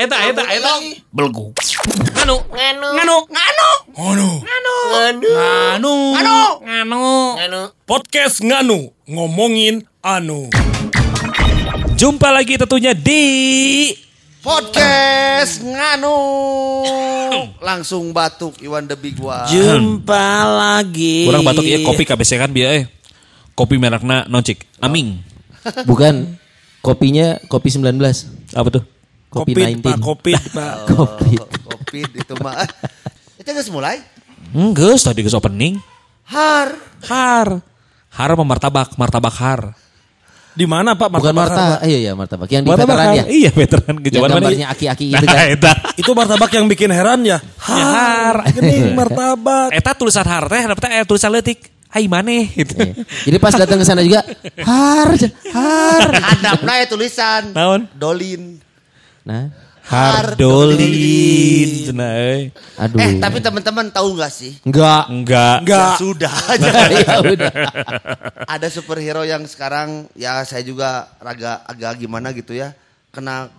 [0.00, 0.72] eta eta eta eta eta eta eta
[1.12, 1.52] belgu.
[2.16, 5.94] Nganu, nganu, nganu, nganu, nganu, nganu,
[6.64, 7.04] nganu,
[7.36, 7.60] nganu.
[7.84, 10.48] Podcast Nganu ngomongin anu.
[12.00, 13.92] Jumpa lagi tentunya di
[14.40, 16.16] podcast nganu
[17.60, 21.28] langsung batuk Iwan the Big One Jumpa lagi.
[21.28, 22.88] Kurang batuk ya kopi KBC kan biaya.
[23.52, 24.64] Kopi merekna noncik.
[24.80, 25.20] Aming.
[25.84, 26.40] Bukan
[26.80, 28.00] kopinya kopi 19.
[28.56, 28.99] Apa tuh?
[29.30, 29.86] Kopi Covid, 19.
[29.86, 30.74] Pak, Covid, Pak.
[30.90, 31.30] Kopi.
[31.38, 32.66] covid itu mah
[33.38, 34.02] itu geus mulai
[34.50, 35.78] Enggak, tadi geus opening.
[36.26, 36.74] har
[37.06, 37.62] Har.
[38.10, 38.98] Har apa martabak?
[38.98, 39.60] Martabak har.
[40.50, 41.06] Di mana Pak?
[41.06, 41.86] Bukan Martabak Marta.
[41.86, 42.50] Iya iya martabak.
[42.50, 43.14] Yang di Martabak veteran har.
[43.14, 43.24] ya.
[43.30, 45.46] Iya, veteran Yang kejawan gambarnya aki-aki itu Nah, kan.
[45.54, 45.72] eta.
[45.94, 47.38] Itu martabak yang bikin heran ya.
[47.38, 47.38] Ya,
[47.70, 48.36] har.
[48.50, 49.70] Ini martabak.
[49.70, 51.70] Eta tulisan har teh, tapi eh, tulisan letik.
[51.86, 52.74] Hai maneh gitu.
[52.74, 52.94] Iya.
[53.30, 54.22] Jadi pas datang ke sana juga
[54.62, 55.10] har
[55.54, 56.02] har.
[56.22, 57.90] hadapna ya tulisan Naon?
[57.98, 58.62] Dolin
[59.30, 59.46] Nah,
[59.86, 61.70] Hardolin.
[61.86, 62.42] Cenah euy.
[62.74, 62.98] aduh.
[62.98, 65.06] eh tapi teman-teman tahu nggak sih enggak.
[65.06, 65.56] Enggak.
[65.62, 65.90] Enggak.
[65.94, 67.52] Ya sudah aja ya udah.
[68.44, 72.74] ada superhero yang sekarang ya saya juga raga agak gimana gitu ya
[73.10, 73.50] kena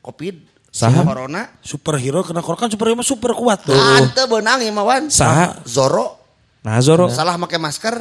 [0.00, 1.06] covid Saha?
[1.06, 3.74] corona Superhero kena korban superhero mah super kuat tuh.
[3.74, 5.62] Ante benang imawan Saha?
[5.62, 6.18] Zoro
[6.64, 7.12] Nah, Zoro.
[7.12, 7.94] salah pakai masker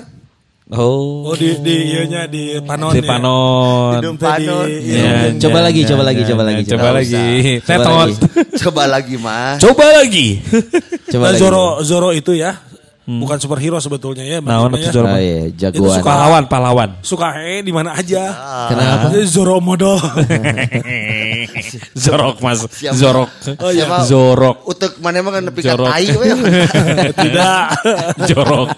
[0.71, 1.27] Oh.
[1.27, 2.95] Oh di di ieunya di panon.
[2.95, 3.07] Di ya.
[3.11, 3.99] panon.
[3.99, 4.67] Teh di panon.
[4.79, 7.13] Ya, Coba ya, lagi, ya, coba lagi, ya, coba ya, lagi, Coba coba lagi.
[7.13, 7.53] lagi.
[7.59, 7.83] Tetot.
[7.83, 8.15] Coba lagi.
[8.63, 10.27] coba lagi mas Coba lagi.
[11.11, 11.41] Coba Nah, lagi.
[11.43, 12.55] Zoro Zoro itu ya.
[13.03, 14.39] Bukan superhero sebetulnya ya.
[14.39, 14.87] Atuh ya.
[14.89, 15.11] Zoro?
[15.11, 15.99] Oh iya, Itu jagoan.
[15.99, 16.89] suka- Pahlawan, pahlawan.
[17.03, 18.23] Suka he di mana aja.
[18.71, 19.11] Kenapa?
[19.11, 19.99] Jadi Zoro modal.
[22.03, 22.95] Zorok mas, Siapa?
[22.95, 23.29] Zorok.
[23.59, 23.85] Oh, iya.
[23.85, 23.97] Siapa?
[24.03, 24.57] Zorok.
[24.65, 26.27] utek mana emang kan nepi tai we.
[27.23, 27.63] Tidak.
[28.29, 28.69] Jorok,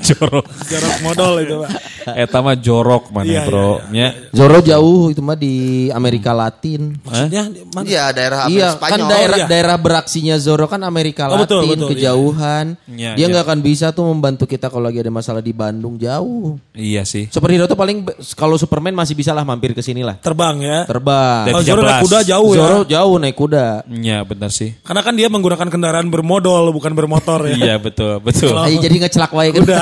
[0.00, 0.46] jorok.
[0.66, 1.70] Jorok modal itu Pak.
[2.16, 3.70] Eta mah jorok mana Iya, bro.
[3.78, 4.08] iya, Nya.
[4.30, 5.54] Zoro jauh itu mah di
[5.90, 6.96] Amerika Latin.
[7.00, 7.84] Maksudnya di mana?
[7.84, 8.90] Iya daerah apa Iya, Spanyol.
[8.90, 9.46] kan daerah iya.
[9.46, 12.66] daerah beraksinya Zoro kan Amerika Oh, Latin, betul, betul, kejauhan.
[12.88, 13.26] Iya, Dia iya.
[13.28, 16.56] nggak akan bisa tuh membantu kita kalau lagi ada masalah di Bandung jauh.
[16.72, 17.28] Iya sih.
[17.28, 18.02] Superhero tuh paling
[18.34, 20.16] kalau Superman masih bisa lah mampir ke sini lah.
[20.18, 20.78] Terbang ya.
[20.88, 21.44] Terbang.
[21.46, 21.86] Kalau Zoro 13.
[21.86, 22.54] naik kuda jauh ya.
[22.56, 23.82] Zoro jauh naik kuda.
[23.86, 24.72] Iya benar sih.
[24.80, 27.54] Karena kan dia menggunakan kendaraan bermodal bukan bermotor ya.
[27.56, 28.54] Iya betul, betul.
[28.54, 29.62] Ay, jadi ngecelak wae kan.
[29.62, 29.78] Kuda.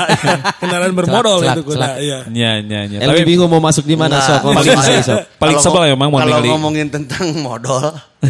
[0.57, 1.87] kendaraan bermodal Celak, itu kuda.
[1.97, 2.17] Iya.
[2.27, 2.97] Iya, iya, iya.
[3.01, 4.41] Elvi bingung mau masuk di mana Enggak.
[4.41, 5.17] sok Paling- sok.
[5.35, 7.93] Paling Kalau sebel ngo- emang mau Kalau ngomongin tentang modal,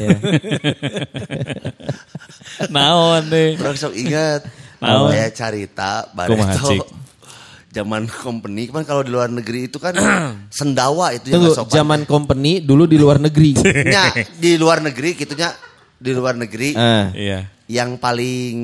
[2.70, 3.56] Naon deh.
[3.58, 4.42] orang sok ingat.
[4.80, 5.12] Naon?
[5.12, 6.82] Saya carita Kumaha, Cik?
[7.70, 9.94] Zaman company kan kalau di luar negeri itu kan
[10.50, 11.74] sendawa itu yang Tunggu, nggak sopan.
[11.76, 13.54] zaman company dulu di luar negeri.
[13.94, 15.54] Nya, di luar negeri gitunya
[15.96, 17.12] di luar negeri Ah.
[17.12, 17.46] Iya.
[17.68, 18.58] yang paling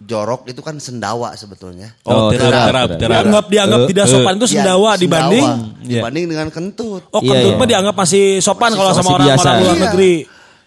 [0.00, 1.92] jorok itu kan sendawa sebetulnya.
[2.02, 2.98] Oh, Oh, terap, terap, terap, terap.
[2.98, 3.12] terap.
[3.20, 4.10] Dianggap dianggap Eh, tidak eh.
[4.10, 5.46] sopan itu Ya, sendawa dibanding
[5.80, 5.92] Iya.
[5.94, 7.02] dibanding dengan kentut.
[7.06, 7.58] Oh, Iya, kentut iya.
[7.58, 9.84] mah dianggap masih sopan Masih kalau sama orang-orang luar Iya.
[9.86, 10.14] negeri.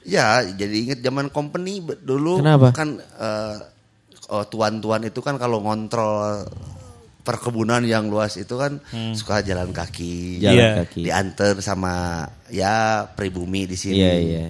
[0.04, 2.70] Ya, jadi inget zaman company dulu Kenapa?
[2.72, 3.56] kan eh,
[4.28, 6.46] oh, tuan-tuan itu kan kalau ngontrol
[7.28, 8.80] perkebunan yang luas itu kan
[9.12, 10.70] suka jalan kaki, Jalan Iya.
[10.88, 11.02] kaki.
[11.04, 14.00] diantar sama ya pribumi di sini.
[14.00, 14.44] Iya, iya.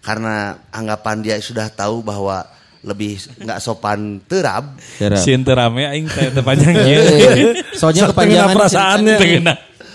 [0.00, 2.48] Karena anggapan dia sudah tahu bahwa
[2.80, 4.76] lebih nggak sopan terab.
[4.96, 5.20] Terap.
[5.20, 7.52] Sieun teu rame aing teh panjang Eh, ieu.
[7.72, 9.16] Soalnya Sok kepanjangan tengena perasaannya.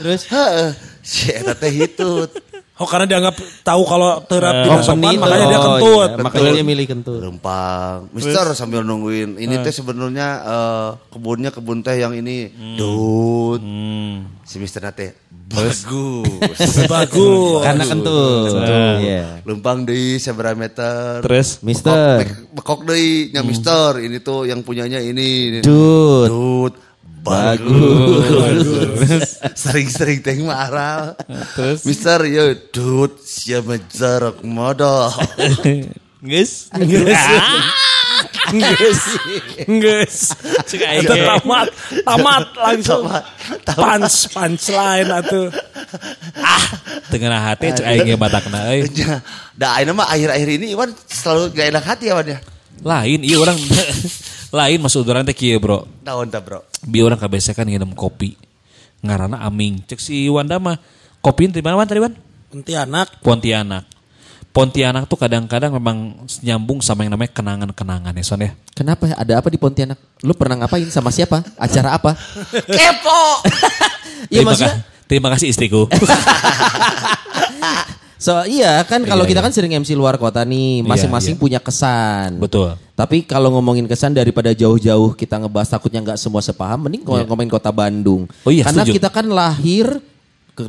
[0.01, 0.69] Terus Heeh,
[1.01, 2.29] si eta teh hitut.
[2.79, 5.19] Oh karena dianggap tahu kalau terap Oh, tidak sopan company itu.
[5.19, 6.09] makanya dia Oh, kentut.
[6.09, 6.23] iya.
[6.23, 7.19] Makanya dia milih kentut.
[7.19, 9.35] Rempang, Mister sambil nungguin.
[9.35, 13.59] Ini teh sebenarnya eh, kebunnya kebun teh yang ini dut.
[13.59, 14.39] Hmm.
[14.41, 15.11] Si Mister nate
[15.49, 15.83] bagus.
[16.87, 17.61] Bagus.
[17.61, 18.53] Karena kentut.
[19.01, 19.41] Iya.
[19.43, 21.19] Lempang deui seberapa meter.
[21.19, 22.21] Terus Mister.
[22.21, 23.99] Bekok, bekok deui nya Mister.
[23.99, 25.59] Ini tuh yang punyanya ini.
[25.59, 26.27] Dut.
[26.29, 26.73] Dut.
[27.19, 28.27] Bagus.
[29.61, 31.13] Sering-sering teh marah.
[31.55, 31.83] Terus?
[31.83, 35.11] Mister yo dut siapa jarak modal.
[36.29, 36.67] geus.
[38.49, 38.99] Nges.
[39.67, 40.17] Nges.
[40.67, 41.23] Cek aing Itu ge.
[41.23, 41.67] tamat.
[42.03, 43.03] Tamat langsung.
[43.63, 43.75] Tamat.
[43.77, 44.17] Punch.
[44.33, 45.47] Punchline atuh.
[47.09, 48.87] Teu ngeunah hati cek aing ge batakna euy.
[48.95, 49.23] Ya,
[49.59, 52.39] Dah ayeuna mah akhir-akhir ini Iwan selalu gak enak hati ya Wan ya.
[52.83, 53.59] Lain ieu orang
[54.59, 55.85] lain maksud urang teh kieu bro.
[56.03, 56.63] Naon tah bro?
[56.85, 58.35] Bi orang kabese kan nginum kopi.
[59.03, 59.83] Ngaranna Aming.
[59.87, 60.79] Cek si Wanda mah
[61.19, 62.13] kopi di mana Wan tadi Wan?
[62.49, 63.21] Pontianak.
[63.21, 63.83] Pontianak.
[64.49, 68.51] Pontianak tuh kadang-kadang memang nyambung sama yang namanya kenangan-kenangan ya Son ya.
[68.73, 69.13] Kenapa?
[69.13, 69.99] Ada apa di Pontianak?
[70.25, 71.45] Lu pernah ngapain sama siapa?
[71.55, 72.17] Acara apa?
[72.77, 73.21] Kepo.
[74.27, 74.75] Iya terima, maksudnya.
[75.07, 75.87] terima kasih istriku.
[78.19, 79.45] So iya kan kalau Iya, kita iya.
[79.47, 81.41] kan sering MC luar kota nih, masing-masing iya.
[81.41, 82.35] punya kesan.
[82.35, 82.75] Betul.
[82.91, 87.47] Tapi kalau ngomongin kesan daripada jauh-jauh kita ngebahas takutnya nggak semua sepaham, mending kalau ngomongin
[87.47, 88.27] kota Bandung.
[88.43, 88.99] Oh iya, Karena setuju.
[88.99, 89.87] kita kan lahir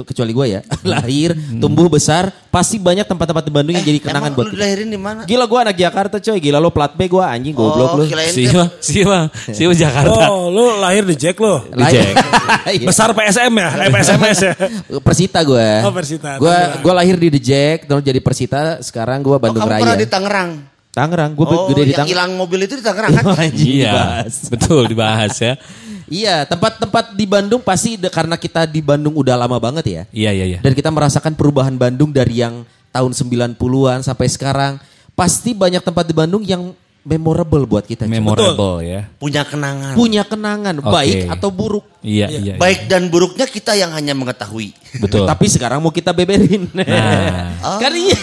[0.01, 0.61] kecuali gue ya,
[0.93, 4.89] lahir, tumbuh besar, pasti banyak tempat-tempat di Bandung yang jadi kenangan Emang buat lu dilahirin
[4.89, 5.21] di mana?
[5.25, 8.05] Gila gue anak Jakarta coy, gila lo plat B gue anjing goblok Oh, lu.
[8.07, 8.65] Siapa?
[8.79, 9.19] Siapa?
[9.49, 10.23] Siapa Jakarta?
[10.29, 11.67] Oh, lu lahir di Jack lo.
[11.67, 12.15] Di Jack.
[12.61, 12.87] Iya.
[12.87, 13.69] Besar PSM ya?
[13.79, 14.53] Eh, PSMS ya?
[15.07, 15.69] Persita gue.
[15.81, 16.51] Oh, Persita, Gue
[16.83, 18.63] gue lahir di The Jack, terus jadi Persita.
[18.81, 19.81] Sekarang gue Oh, Bandung kamu Raya.
[19.81, 20.51] pernah di Tangerang?
[20.91, 22.09] Tangerang, gue Oh, gede di yang Tangerang.
[22.11, 23.25] hilang mobil itu di Tangerang kan?
[23.47, 24.35] Anjing Iya, dibahas.
[24.49, 25.55] betul dibahas ya.
[26.11, 30.03] Iya, tempat-tempat di Bandung pasti de- karena kita di Bandung udah lama banget ya.
[30.11, 30.59] Iya, iya, iya.
[30.59, 34.83] Dan kita merasakan perubahan Bandung dari yang tahun 90-an sampai sekarang.
[35.15, 38.05] Pasti banyak tempat di Bandung yang memorable buat kita.
[38.05, 39.09] Memorable ya.
[39.17, 39.97] Punya kenangan.
[39.97, 40.93] Punya kenangan, Oke.
[40.93, 41.85] baik atau buruk.
[42.05, 42.41] Iya, iya.
[42.41, 42.55] iya.
[42.61, 44.77] Baik dan buruknya kita yang hanya mengetahui.
[45.01, 45.25] Betul.
[45.25, 46.69] Tapi sekarang mau kita beberin.
[46.77, 47.57] Nah.
[47.83, 48.21] kan iya.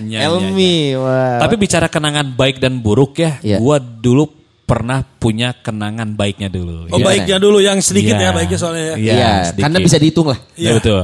[0.00, 1.40] Iya, Elmi, wah.
[1.40, 3.56] Tapi bicara kenangan baik dan buruk ya, Iya.
[3.60, 4.28] gua dulu
[4.68, 6.86] pernah punya kenangan baiknya dulu.
[6.94, 7.04] Oh ya.
[7.04, 8.30] baiknya dulu yang sedikit Iya.
[8.30, 8.96] ya baiknya soalnya ya.
[8.96, 9.64] Iya, Iya, sedikit.
[9.66, 10.38] karena bisa dihitung lah.
[10.54, 11.00] Iya betul.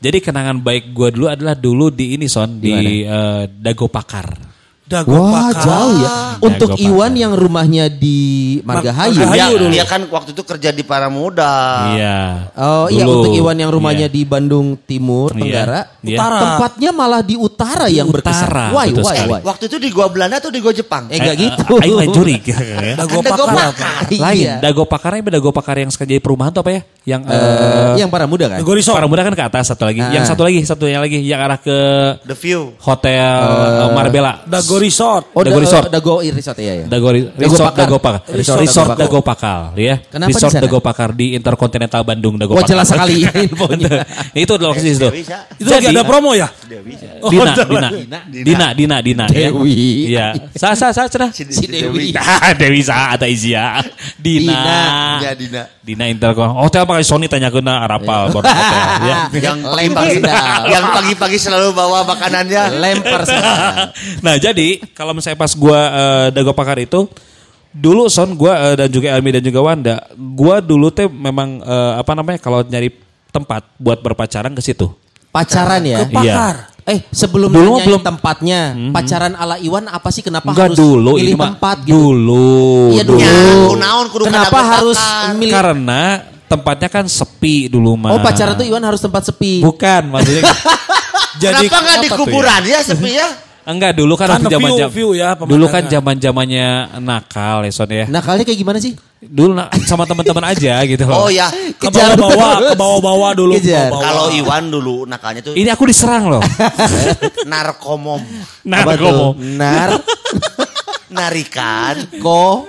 [0.00, 4.49] Jadi kenangan baik gua dulu adalah dulu di ini son di eh, Dago Pakar.
[4.90, 5.62] Dago Wah, Pakar.
[5.62, 6.10] jauh ya.
[6.40, 7.22] Untuk Dago Iwan Pakar.
[7.22, 8.18] yang rumahnya di
[8.60, 9.14] Margahayu.
[9.14, 9.30] Margahayu.
[9.30, 9.70] Dia, Ayo dulu.
[9.70, 11.54] dia kan waktu itu kerja di Paramuda.
[11.94, 12.18] Iya.
[12.58, 13.14] Oh iya Dulu.
[13.22, 14.08] untuk Iwan yang rumahnya Iya.
[14.10, 15.38] di Bandung Timur, Iya.
[15.38, 15.80] Tenggara.
[16.02, 16.18] Iya.
[16.18, 16.38] Utara.
[16.42, 18.50] Tempatnya malah di utara yang berkesan.
[18.50, 19.40] utara, Why, why, why?
[19.40, 21.06] Waktu itu di gua Belanda atau di gua Jepang?
[21.06, 21.62] Eh gak Eh, gitu.
[21.70, 22.34] eh, Aing main juri.
[22.42, 22.58] ya.
[23.00, 23.70] Dago Dago Pakar.
[23.70, 23.92] Pakar.
[24.10, 24.42] Lain.
[24.42, 24.54] Iya.
[24.58, 26.82] Dago Pakar ini Dago Pakar yang sekarang jadi perumahan tuh apa ya?
[27.06, 28.58] Yang Eh, eh yang para muda kan?
[28.58, 28.96] Dago Resort.
[28.96, 30.02] Para muda kan ke atas satu lagi.
[30.02, 30.10] Ah.
[30.10, 31.76] Yang satu lagi, satunya lagi yang arah ke
[32.24, 32.74] The View.
[32.82, 33.38] Hotel
[33.94, 34.42] Marbella.
[34.48, 35.24] Dago Resort.
[35.36, 35.86] Oh, Dago da- Resort.
[35.92, 36.84] Dago Resort ya ya.
[36.88, 37.74] Dago, Resort.
[37.76, 38.20] Dago Pakar.
[38.32, 39.76] Resort Resort, Dago Pakar.
[39.76, 40.00] Pakar ya.
[40.00, 40.52] Kenapa Resort?
[40.56, 42.72] Dago Pakar di Intercontinental Bandung Dago Wah Pakar.
[42.72, 44.00] jelas sekali infonya.
[44.32, 45.08] itu adalah lokasi itu.
[45.60, 46.48] Itu lagi ada promo ya?
[47.20, 47.88] Oh, Dina, Dina.
[48.24, 49.52] Dina, Dina, Dina, ya.
[49.52, 50.08] Dewi.
[50.08, 50.26] Iya.
[50.56, 51.28] Sa, sa, sa, cenah.
[51.28, 52.16] Si, Si Dewi.
[52.40, 53.84] Ah, Dewi Sa atau Izia.
[54.16, 55.20] Dina.
[55.20, 55.62] Ya, Dina.
[55.80, 56.54] Dina Intercon.
[56.54, 58.52] Hotel pakai Sony tanya ke na Arapal baru hotel
[59.02, 59.16] ya.
[59.50, 60.60] Yang Lempar pagi-pagi, sendal.
[60.68, 62.62] yang pagi-pagi selalu bawa makanannya.
[62.78, 63.20] Lempar
[64.20, 67.08] nah jadi kalau misalnya pas gua eh, dago pakar itu
[67.70, 71.92] dulu son gua eh, dan juga Elmi dan juga Wanda gua dulu teh memang eh,
[71.96, 72.90] apa namanya kalau nyari
[73.28, 74.90] tempat buat berpacaran ke situ
[75.30, 76.02] Pacaran ya.
[76.02, 76.56] Ke Pakar.
[76.82, 81.22] Eh sebelum Dulu belum- tempatnya, pacaran ala Iwan apa sih kenapa enggak harus dulu milih
[81.28, 81.94] ini tempat gitu?
[81.94, 82.58] dulu
[82.90, 83.18] Iya dulu.
[83.20, 83.30] Ya,
[83.64, 84.98] kunaon, kudu Kenapa harus
[85.32, 85.54] milih?
[85.54, 86.02] karena
[86.44, 89.62] tempatnya kan sepi dulu mah Oh pacaran tuh Iwan harus tempat sepi.
[89.62, 90.42] bukan maksudnya
[91.46, 93.28] Jadi Kenapa nggak di tuh kuburan ya sepi ya?
[93.62, 96.68] Enggak dulu kan, Kan waktu zaman view- view ya, dulu kan zaman zamannya
[96.98, 98.04] nakal ya son ya.
[98.06, 98.94] Nakalnya kayak gimana sih?
[99.20, 101.24] dulu na- sama teman-teman aja gitu loh.
[101.24, 103.52] Oh ya, ke bawah-bawah, ke bawah-bawah dulu.
[103.92, 106.42] kalau Iwan dulu nakalnya tuh ini aku diserang loh.
[107.50, 108.20] Narkomom,
[108.64, 109.90] mau Nar,
[111.14, 112.64] narikan, ko,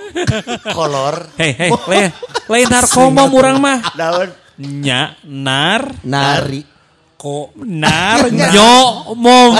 [0.74, 2.10] kolor, Hei, hei, lain,
[2.50, 3.78] lain narkoma murang mah.
[3.96, 4.28] daun,
[4.60, 6.68] Nya, nar, nari.
[7.16, 8.74] Kok nar, nyo,
[9.14, 9.54] mom,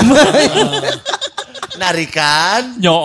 [1.75, 2.95] narikan, nyo,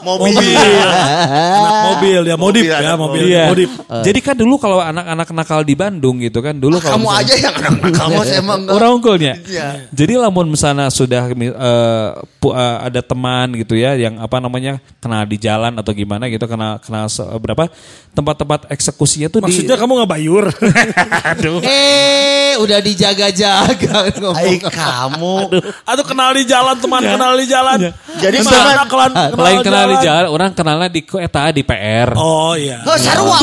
[0.00, 0.36] mobil.
[0.40, 3.24] anak mobil ya, modif Mobil, ya, mobil.
[3.26, 3.44] Iya.
[3.46, 3.70] Modif.
[4.02, 7.34] Jadi kan dulu kalau anak-anak nakal di Bandung gitu kan, dulu kalau Kamu misalnya- aja
[7.36, 8.74] yang anak kamu saya emang enggak.
[8.74, 9.34] Orang unggulnya.
[9.42, 9.68] Iya.
[9.90, 15.22] Jadi lamun misalnya sudah eh, pu- eh, ada teman gitu ya yang apa namanya kenal
[15.24, 17.68] di jalan atau gimana gitu kenal kenal se- berapa
[18.10, 20.44] tempat-tempat eksekusinya tuh Maksudnya di kamu nggak bayur?
[21.30, 21.60] Aduh.
[21.62, 24.58] Eh, udah dijaga-jaga ngomong.
[24.66, 25.36] Kamu.
[25.84, 27.10] Atau kenal di jalan, teman Iya.
[27.14, 27.78] kenal di jalan.
[28.16, 32.08] Jadi Teman sama- anak kelan- Lain kenal di jalan, orang kenalnya di eta di PR.
[32.14, 32.82] Oh iya.
[32.82, 33.38] Heuh, sarua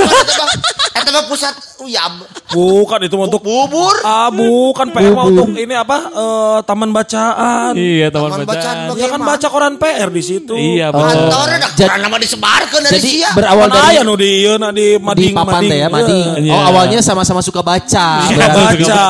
[1.01, 1.15] eta mah.
[1.17, 2.13] Mah pusat uyab.
[2.53, 3.95] Bukan itu untuk Bubur.
[4.01, 5.97] Ah, bukan PR mah untuk ini apa?
[6.09, 7.73] eh, taman bacaan.
[7.77, 8.75] Iya, teman Taman bacaan.
[8.89, 10.53] bacaan Ya kan baca koran PR di situ.
[10.57, 11.29] Iya, betul.
[11.29, 13.29] Kantor ada koran nama disebarkan dari Jadi sia.
[13.37, 16.25] berawal dari aya nu di ieu na di di mading papan teh ya, mading.
[16.43, 16.53] Iya.
[16.53, 18.07] Oh, awalnya sama-sama suka baca.
[18.25, 18.83] Suka berarti.
[18.83, 19.03] baca.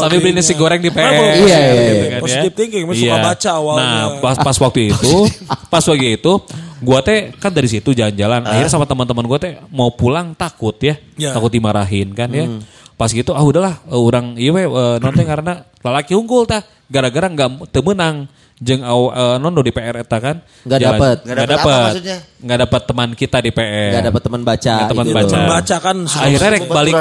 [0.00, 1.12] Sambil beli nasi goreng di PR.
[1.12, 1.82] Iya, iya, iya.
[1.92, 2.20] gitu kan ya.
[2.22, 3.84] Positive thinking, suka baca awalnya.
[3.84, 5.14] Nah, pas pas waktu itu,
[5.72, 6.32] pas waktu itu,
[6.80, 8.44] gua teh kan dari situ jalan-jalan.
[8.44, 11.32] Akhirnya sama teman-teman gua teh mau pulang takut ya, Ya.
[11.32, 12.46] takut dimarahin kan ya.
[12.94, 16.66] Pas gitu, ah udahlah, eh, orang iya we eh, non teh karena lalaki unggul tah,
[16.90, 18.26] gara-gara nggak teu meunang
[18.58, 20.42] jeung aw eh, non do di PR eta kan.
[20.66, 21.16] Nggak dapet.
[21.22, 21.86] Nggak Nggak dapet apa dapet.
[21.86, 22.18] maksudnya?
[22.42, 23.90] Nggak dapet teman kita di PR.
[23.94, 24.74] Gak dapat teman baca.
[24.74, 25.14] Nggak teman gitu.
[25.14, 25.30] baca.
[25.30, 26.94] Teman baca kan Akhirnya rek balik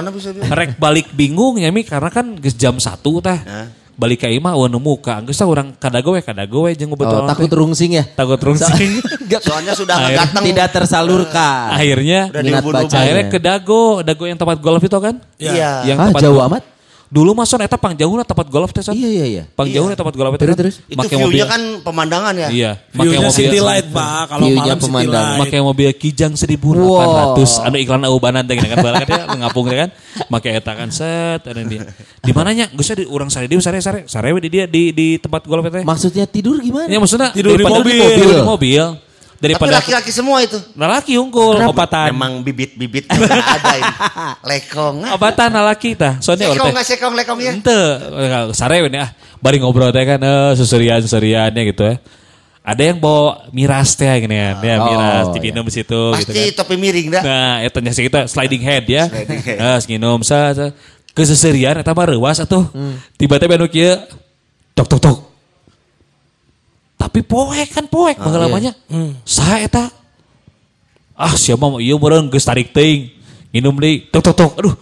[0.54, 2.86] rek balik bingung ya mi karena kan geus jam 1
[3.18, 3.40] tah.
[3.42, 3.68] Hah?
[3.98, 7.26] Balik ke imah eueuh nu muka geus urang kadago we kadago we jeung Oh, betul
[7.26, 8.06] takut rungsing ya.
[8.08, 9.02] takut rungsing
[9.44, 10.16] Soalnya sudah Air.
[10.16, 10.44] datang.
[10.46, 11.74] tidak tersalurkan.
[11.74, 12.98] akhirnya Udah minat bacanya.
[13.02, 15.84] akhirnya ke dago dago yang tempat golf itu kan Iya.
[15.84, 16.48] yang Ah, tempat jauh golf.
[16.48, 16.64] amat.
[17.08, 19.44] Dulu mah son eta pang jauh tempat golf teh son Iya iya iya.
[19.48, 20.76] jauh tempat golf itu Terus, kan terus.
[20.86, 22.50] Itu view-nya kan pemandangan ya.
[22.50, 24.22] iya make View-nya mobil city light, Pak.
[24.28, 25.32] Kalau malam city pemandangan.
[25.34, 25.40] light.
[25.48, 29.78] make mobil kijang 1800 anu iklan aubanan teh gini kan bala kan ya ngapung teh
[29.78, 29.90] kan
[30.28, 31.88] make eta kan set ada dia
[32.18, 35.44] di mananya geus di urang sare dia sare sare sare di dia di di tempat
[35.44, 36.88] golf teh Maksudnya tidur gimana?
[36.88, 38.00] ya maksudnya Tidur di daripada mobil.
[38.12, 38.84] tidur di mobil
[39.38, 40.58] Tapi daripada laki-laki semua itu.
[40.74, 43.94] laki unggul obatan Memang bibit-bibit juga ada ini.
[44.50, 44.96] Lekong.
[45.14, 47.52] obatan laki tah soalnya Sekong orang teh nggak sekong lekong ya?
[47.54, 47.82] Ente,
[48.52, 49.14] sare we ah.
[49.38, 52.02] Bari ngobrol teh kan eh susurian-susuriannya gitu ya.
[52.68, 54.58] Ada yang bawa miras teh gini kan.
[54.60, 55.34] Ya Oh, miras iya.
[55.38, 56.58] dipinum di situ gitu Pasti kan.
[56.58, 57.22] topi miring dah.
[57.24, 59.06] Nah, eta nya sih kita sliding head ya.
[59.08, 59.58] Sliding head.
[59.62, 60.68] Nah, nginum sa sa.
[61.14, 62.66] keseserian eta mah reuas atuh.
[63.16, 64.02] Tiba-tiba anu kieu
[64.74, 65.18] tok tok tok.
[67.18, 68.78] Tapi poek kan poek pengalamannya.
[69.26, 69.90] Saha eta?
[71.18, 73.10] Ah, siapa mau iya meureun geus tarik teuing.
[73.50, 74.52] Nginum deui tok tok tok.
[74.62, 74.78] Aduh.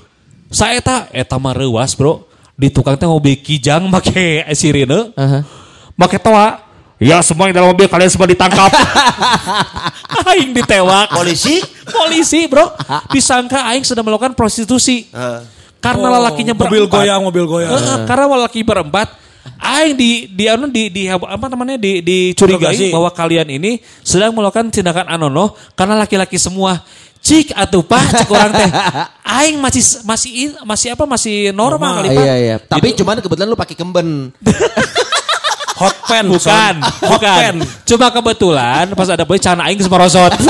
[0.51, 1.08] Saha eta?
[1.15, 2.27] Eta mah reuas, Bro.
[2.60, 5.15] Di tukang teh mobil kijang make sirine.
[5.15, 5.48] Aha.
[5.96, 6.60] Make toa.
[7.00, 8.68] Ya semua yang dalam mobil kalian semua ditangkap.
[10.36, 11.15] aing ditewak.
[11.15, 11.63] Polisi?
[11.88, 12.68] Polisi bro.
[13.15, 15.08] Disangka aing sedang melakukan prostitusi.
[15.08, 15.39] Eh.
[15.80, 17.00] Karena lelakinya Oh, mobil berempat.
[17.00, 17.72] goyang, mobil goyang.
[17.72, 19.08] Heeh, karena lelaki berempat.
[19.62, 24.70] Aing di di anu di di apa namanya di dicurigai bahwa kalian ini sedang melakukan
[24.74, 26.82] tindakan anono karena laki-laki semua.
[27.25, 28.70] Cik atuh pak cek orang teh.
[29.42, 32.22] Aing masih masih masih apa masih normal, kali pak.
[32.22, 32.56] Iya iya.
[32.62, 34.08] Tapi Jadi- cuman kebetulan lu pakai kemben.
[35.75, 36.25] Hot pen.
[36.32, 36.75] Bukan, son.
[37.03, 37.53] bukan.
[37.84, 40.32] Cuma kebetulan pas ada boy celana aing semerosot.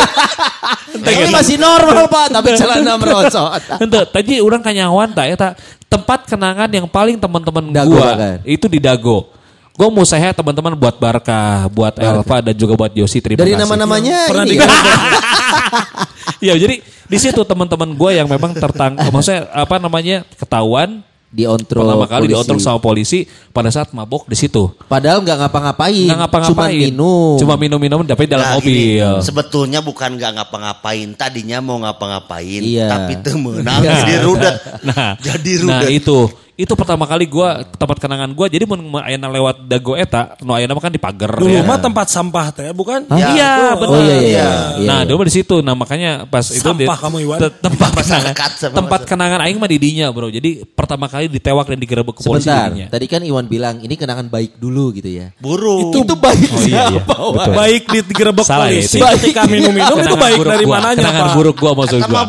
[0.96, 3.62] Ini masih normal pak, tapi celana merosot.
[3.84, 5.52] Ente, tadi orang kanyawan tak ya tak
[5.90, 8.38] tempat kenangan yang paling teman-teman gua kan?
[8.46, 9.34] itu di Dago.
[9.76, 13.68] Gue mau saya teman-teman buat Barkah, buat Elva dan juga buat Yosi terima Dari kasih.
[13.68, 14.72] nama-namanya Pernah ini dengar.
[16.48, 16.48] ya.
[16.48, 21.04] ya jadi di situ teman-teman gue yang memang tertang, maksudnya apa namanya ketahuan
[21.36, 21.84] Di ontro.
[21.84, 22.32] pertama kali polisi.
[22.32, 23.20] diotrol sama polisi
[23.52, 24.72] pada saat mabok di situ.
[24.88, 26.08] Padahal nggak ngapa-ngapain.
[26.08, 26.56] Nggak ngapa-ngapain.
[26.72, 27.36] Cuma minum.
[27.36, 29.20] Cuma minum-minum tapi dalam Nah, gini, mobil.
[29.20, 31.12] sebetulnya bukan nggak ngapa-ngapain.
[31.12, 32.88] Tadinya mau ngapa-ngapain, Iya.
[32.88, 34.56] tapi temenang jadi rudet.
[34.82, 35.90] Nah, jadi nah rudet.
[35.94, 36.20] itu
[36.56, 40.56] itu pertama kali gua tempat kenangan gua jadi mun mun ayeuna lewat dago eta nu
[40.56, 41.62] mah kan di pagar Dulu ya.
[41.62, 43.04] mah tempat sampah teh, bukan?
[43.12, 43.92] Ya, iya betul.
[43.92, 44.48] benar Oh, iya, iya, iya.
[44.82, 45.06] nah Iya.
[45.06, 47.38] dulu mah di situ nah makanya pas itu di- Sampah kamu, Iwan.
[47.38, 48.34] te- tempat kenangan
[48.72, 52.48] tempat kenangan aing mah di dinya bro jadi pertama kali ditewak dan digerebek ke polisi
[52.48, 52.72] Sebentar.
[52.72, 52.88] didinya.
[52.90, 55.36] Tadi kan Iwan bilang ini kenangan baik dulu gitu ya.
[55.38, 55.92] Buruk.
[55.92, 57.02] Itu baik Oh, iya, iya.
[57.02, 57.52] Betul.
[57.52, 59.06] Baik digerebek Salah ya polisi itu.
[59.20, 60.76] ketika minum-minum itu Kenangan baik dari gua.
[60.78, 62.24] mananya kenangan buruk gua maksud gua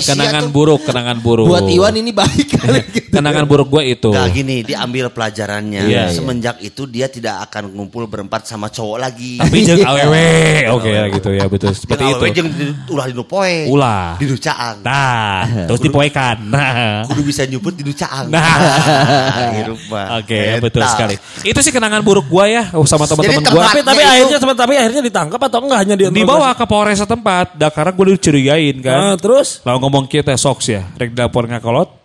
[0.00, 3.12] kenangan buruk kenangan buruk Buat Iwan ini baik kali gitu.
[3.12, 5.84] kenangan buruk gua itu Nah gini, diambil pelajarannya.
[5.84, 6.12] Iya, iya.
[6.12, 9.36] Semenjak itu dia tidak akan ngumpul berempat sama cowok lagi.
[9.38, 10.28] tapi jeung awewe
[10.72, 13.56] oke ya gitu ya betul seperti Jeung itu di- ulah di poe.
[13.68, 14.16] Ulah.
[14.16, 14.80] Di nu caang.
[14.82, 16.36] Nah, terus dipoekan.
[16.48, 17.04] Nah.
[17.06, 18.26] Kudu bisa nyebut di nu caang.
[18.32, 18.56] Nah.
[19.92, 20.06] mah.
[20.22, 21.16] Oke, ya, betul sekali.
[21.44, 25.02] Itu sih kenangan buruk gua ya oh, sama teman-teman tempat- Tapi tapi akhirnya tapi akhirnya
[25.04, 29.20] ditangkap atau enggak hanya di Dibawa ke Polres setempat, dah karena gue dicurigain Nah, kan.
[29.20, 31.97] terus Lalu ngomong kita soks ya, rek dapur ngakolot.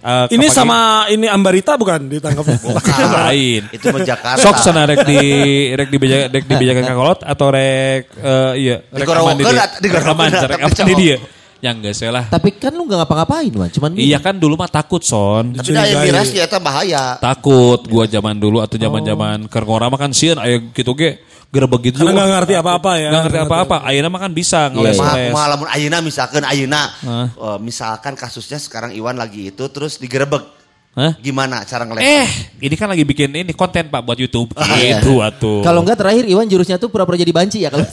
[0.00, 2.44] Eh, ini sama ini Ambarita bukan ditangkap?
[3.28, 3.68] lain.
[3.68, 4.40] Itu mah Jakarta.
[4.40, 5.20] Sok sana rek di
[5.78, 9.60] rek di beja rek di bejakan ngakolot atau rek eh, iya rek aman di dia.
[9.60, 11.16] at- digorowokeun Rek aman di dia.
[11.60, 12.24] Yang enggak sih lah.
[12.32, 13.90] Tapi kan lu nggak ngapa-ngapain Wan, cuman.
[13.92, 15.52] Iya kan dulu mah takut son.
[15.52, 17.20] Tapi da aya miras ya eta bahaya.
[17.20, 21.80] Takut gua zaman dulu atau zaman-zaman keur ngora mah kan sieun aya gitu ge gerebek
[21.84, 23.08] gitu Karena nggak ngerti apa-apa ya.
[23.10, 23.76] Nggak ngerti apa-apa.
[23.82, 25.30] Ayeuna mah kan bisa Iya, ngeles Kumaha ngeles.
[25.30, 30.59] kumaha lamun ayeuna misalkan ayeuna eh, misalkan kasusnya sekarang Iwan lagi itu terus digerebek.
[30.90, 31.14] Hah?
[31.22, 32.02] Gimana cara ngeles?
[32.02, 32.26] Eh,
[32.66, 34.50] ini kan lagi bikin ini konten Pak buat YouTube.
[34.58, 34.98] Iya.
[34.98, 35.62] Gitu atuh.
[35.62, 37.86] Kalau enggak terakhir Iwan jurusnya tuh pura-pura jadi banci ya kalau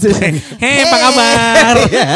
[0.58, 1.76] Hei, apa kabar?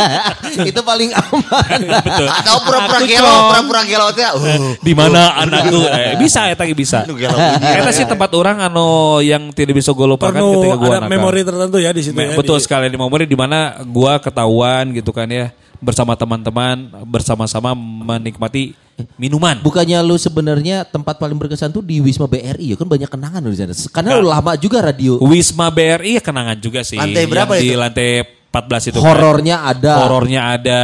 [0.74, 1.80] Itu paling aman.
[2.10, 2.28] Betul.
[2.34, 4.26] Atau pura-pura gelo, pura-pura gelo teh.
[4.26, 5.86] Uh, Di mana anakku?
[5.86, 7.06] Eh, bisa eta ge bisa.
[7.06, 7.30] bunyi.
[7.62, 11.78] Eta sih tempat orang anu yang tidak bisa gue lupakan ketika gua ada memori tertentu
[11.78, 12.38] ya di situ Me- ya.
[12.42, 17.74] Betul di- sekali di memori di mana gua ketahuan gitu kan ya bersama teman-teman bersama-sama
[17.74, 18.78] menikmati
[19.18, 19.58] minuman.
[19.60, 23.50] Bukannya lu sebenarnya tempat paling berkesan tuh di Wisma BRI ya kan banyak kenangan lu
[23.50, 23.74] di sana.
[23.90, 25.18] Karena lu lama juga radio.
[25.20, 27.02] Wisma BRI ya kenangan juga sih.
[27.02, 27.82] Lantai berapa Yang Di itu?
[27.82, 28.10] lantai
[28.52, 29.06] 14 itu kan.
[29.10, 29.94] Horornya ada.
[30.06, 30.82] Horornya ada.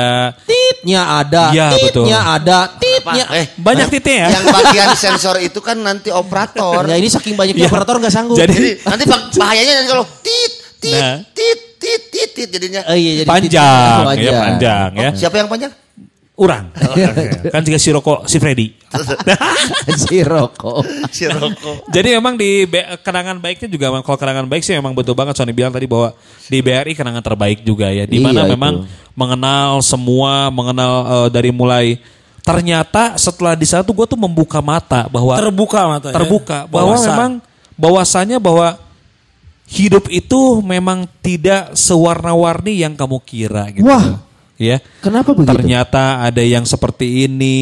[0.47, 2.07] Titnya ada, Iya, betul.
[2.07, 3.25] titnya ada, titnya.
[3.35, 4.27] Eh, Banyak titik ya.
[4.31, 6.87] yang bagian sensor itu kan nanti operator.
[6.87, 7.69] Ya ini saking banyaknya Iya.
[7.69, 8.39] operator nggak sanggup.
[8.39, 11.17] Jadi- Jadi nanti bah- bahayanya nanti kalau tit tit Nah.
[11.35, 12.83] tit tit tit tit jadinya.
[12.83, 15.09] Oh iya, jadi panjang, titnya ya panjang ya.
[15.09, 15.71] Oh, siapa yang panjang?
[16.37, 16.69] Urang.
[17.53, 18.69] kan juga si Roko, si Freddy.
[20.05, 20.85] si rokok.
[21.09, 21.89] Si rokok.
[21.89, 22.61] Jadi memang di
[23.01, 26.13] kenangan baiknya juga kalau kenangan baik sih memang betul banget Sony bilang tadi bahwa
[26.45, 28.05] di BRI kenangan terbaik juga ya.
[28.05, 28.89] Di mana Iya, memang itu.
[29.17, 30.93] mengenal semua, mengenal
[31.25, 31.97] eh, dari mulai
[32.39, 36.07] ternyata setelah di sana tuh gue tuh membuka mata bahwa Terbuka mata.
[36.13, 36.15] ya.
[36.15, 37.09] terbuka bahwa Wawasan.
[37.11, 37.31] memang
[37.75, 38.67] bahwasannya bahwa
[39.67, 43.83] hidup itu memang tidak sewarna-warni yang kamu kira gitu.
[43.83, 44.26] Wah.
[44.57, 44.81] Ya.
[45.05, 45.53] Kenapa begitu?
[45.53, 47.57] Ternyata ada yang seperti ini,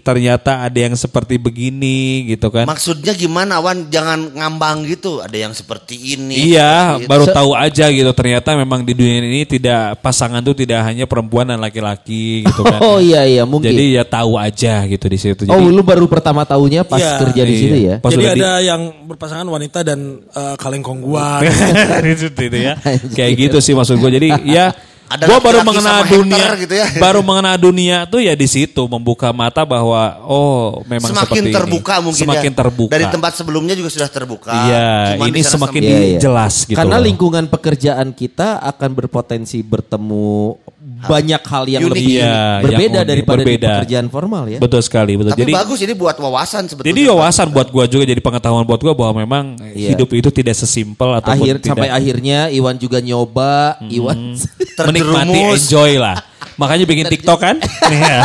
[0.00, 2.64] ternyata ada yang seperti begini gitu kan.
[2.64, 3.92] Maksudnya gimana Wan?
[3.92, 5.20] Jangan ngambang gitu.
[5.20, 6.48] Ada yang seperti ini.
[6.56, 7.10] Iya, seperti itu.
[7.12, 8.10] baru tahu aja gitu.
[8.16, 12.80] Ternyata memang di dunia ini tidak pasangan tuh tidak hanya perempuan dan laki-laki gitu kan.
[12.80, 13.68] Oh iya iya mungkin.
[13.68, 15.44] Jadi ya tahu aja gitu di situ.
[15.44, 17.20] oh Jadi lu baru pertama tahunya pas Iya.
[17.28, 17.60] kerja di Iya.
[17.60, 17.94] situ ya?
[18.00, 21.44] Pas Jadi udah di- ada yang berpasangan wanita dan eh, kalengkong gua.
[22.08, 22.80] itu, itu ya.
[23.20, 24.10] Kayak gitu sih maksud gue.
[24.16, 24.72] Jadi ya
[25.08, 26.86] Ada gue baru mengenal sama dunia gitu ya.
[27.04, 31.94] baru mengenal dunia tuh ya di situ membuka mata bahwa oh memang Semakin seperti terbuka
[31.96, 32.04] ini.
[32.04, 32.58] mungkin semakin ya.
[32.60, 34.52] terbuka Dari tempat sebelumnya juga sudah terbuka.
[34.52, 34.88] Iya,
[35.24, 36.18] ini semakin sem- Iya, iya.
[36.20, 37.04] jelas gitu Karena loh.
[37.08, 41.92] lingkungan pekerjaan kita akan berpotensi bertemu banyak hal yang Unik.
[41.92, 43.60] lebih Iya, berbeda yang unik, daripada berbeda.
[43.60, 44.58] di pekerjaan formal ya.
[44.58, 46.90] betul sekali betul Tapi jadi bagus ini buat wawasan sebetulnya.
[46.90, 49.92] jadi wawasan buat gua juga jadi pengetahuan buat gua bahwa memang Iya.
[49.92, 54.34] hidup itu tidak sesimpel ataupun Akhir tidak sampai akhirnya Iwan juga nyoba, Iwan
[54.80, 56.16] menikmati enjoy lah
[56.54, 57.56] makanya bikin TikTok kan
[57.88, 58.16] Iya.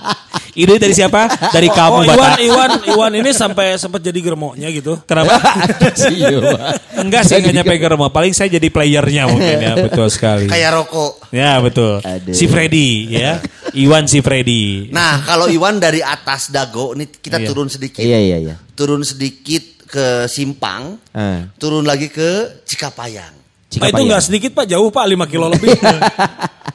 [0.54, 4.68] ide dari siapa dari kamu Oh Iwan, Batak Iwan, Iwan ini sampai sempat jadi germonya
[4.68, 5.00] gitu.
[5.02, 5.40] kenapa
[6.12, 6.76] Iwan.
[6.98, 10.70] enggak sih nggak nyampe ke rumah paling saya jadi playernya mungkin ya betul sekali Kayak
[10.76, 11.12] rokok.
[11.30, 12.30] ya betul Aduh.
[12.30, 13.40] si Freddy ya
[13.72, 17.48] Iwan si Freddy Nah kalau Iwan dari atas dago, ini kita Iya.
[17.48, 17.98] turun sedikit.
[17.98, 18.54] Iya iya iya.
[18.72, 21.00] Turun sedikit ke Simpang.
[21.10, 21.48] Ah.
[21.56, 23.41] Turun lagi ke Cikapayang.
[23.78, 25.72] Pak itu nggak sedikit Pak, jauh Pak 5 kilo lebih.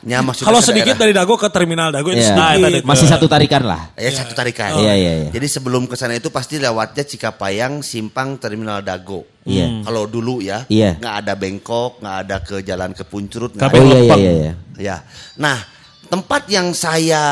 [0.08, 1.04] Ya, Kalau sedikit daerah.
[1.04, 2.32] dari Dago ke terminal Dago itu Iya.
[2.32, 2.88] sedikit.
[2.88, 3.92] Masih satu tarikan lah.
[4.00, 4.80] Ya satu tarikan.
[4.80, 5.30] Iya, iya, iya.
[5.36, 9.28] Jadi sebelum ke sana itu pasti lewatnya Cikapayang, Simpang, Terminal Dago.
[9.44, 9.84] Iya.
[9.84, 10.96] Kalau dulu ya, Iya.
[10.96, 13.52] nggak ada bengkok, nggak ada ke jalan ke Puncurut.
[13.52, 13.92] nggak Tapi Oh ada.
[13.92, 14.32] iya iya iya.
[14.32, 14.54] iya.
[14.80, 14.96] Ya.
[15.36, 15.60] Nah,
[16.08, 17.24] tempat yang saya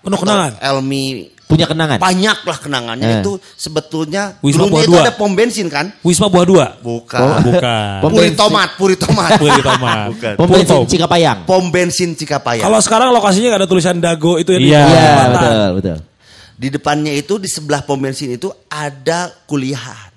[0.00, 0.52] Penuh atau kenangan.
[0.56, 1.04] Elmi
[1.52, 2.00] Punya kenangan.
[2.00, 3.20] banyak lah kenangannya Eh.
[3.20, 5.02] itu sebetulnya Wisma dulunya Buah itu Dua.
[5.04, 5.92] ada pom bensin kan?
[6.00, 7.20] Wisma Buah Dua Bukan.
[7.20, 8.38] Oh, bukan Pom Puri bensin.
[8.38, 9.30] tomat, puri tomat.
[9.42, 10.32] Puri Tomat Bukan.
[10.34, 11.38] Pom bensin Cikapayang.
[11.44, 12.64] Pom bensin Cikapayang.
[12.64, 14.58] Kalau sekarang lokasinya nggak ada tulisan Dago itu ya.
[14.58, 14.80] di Iya.
[14.82, 15.98] Iya betul betul.
[16.52, 20.08] di depannya itu di sebelah pom bensin itu ada kuliah.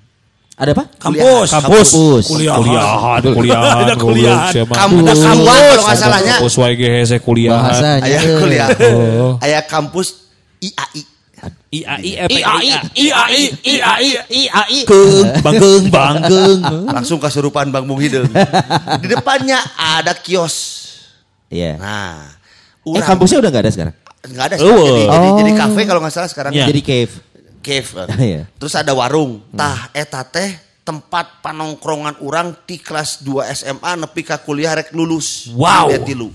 [0.54, 0.88] Ada apa?
[0.96, 1.52] Kampus.
[1.52, 1.88] Kampus.
[1.92, 2.26] Kampus.
[2.28, 2.56] Kuliah.
[2.56, 4.52] Kuliahan, kuliahan, Ada kuliahan.
[4.64, 6.36] Kamu ada kampus kalau nggak salahnya.
[6.40, 7.60] Kampus YGHS kuliahan.
[7.60, 8.06] Bahasanya.
[8.08, 8.68] Ayah kuliah.
[8.72, 9.34] Oh.
[9.42, 11.04] Ayah kampus IAI.
[11.82, 14.80] IAI, IAI, IAI, IAI, IAI.
[14.84, 16.60] Keung, bangkeung, bangkeung.
[16.86, 18.30] Langsung kesurupan Bang Bung Hideng.
[19.02, 20.56] di depannya ada kios.
[21.50, 21.76] Iya.
[21.76, 22.32] Nah,
[22.86, 23.96] Eh kampusnya udah nggak ada sekarang.
[24.26, 24.62] nggak ada Oh.
[24.62, 24.86] sekarang.
[24.86, 25.38] jadi, jadi, Oh.
[25.38, 26.52] jadi kafe kalau nggak salah sekarang.
[26.54, 26.66] Iya.
[26.70, 27.14] Jadi cave.
[27.62, 27.90] Cave.
[28.30, 28.42] Iya.
[28.56, 29.42] Terus ada warung.
[29.52, 35.50] Tah eta teh tempat panongkrongan orang di kelas 2 SMA nepi ka kuliah rek lulus.
[35.52, 35.90] Wow.
[36.00, 36.30] Tilu.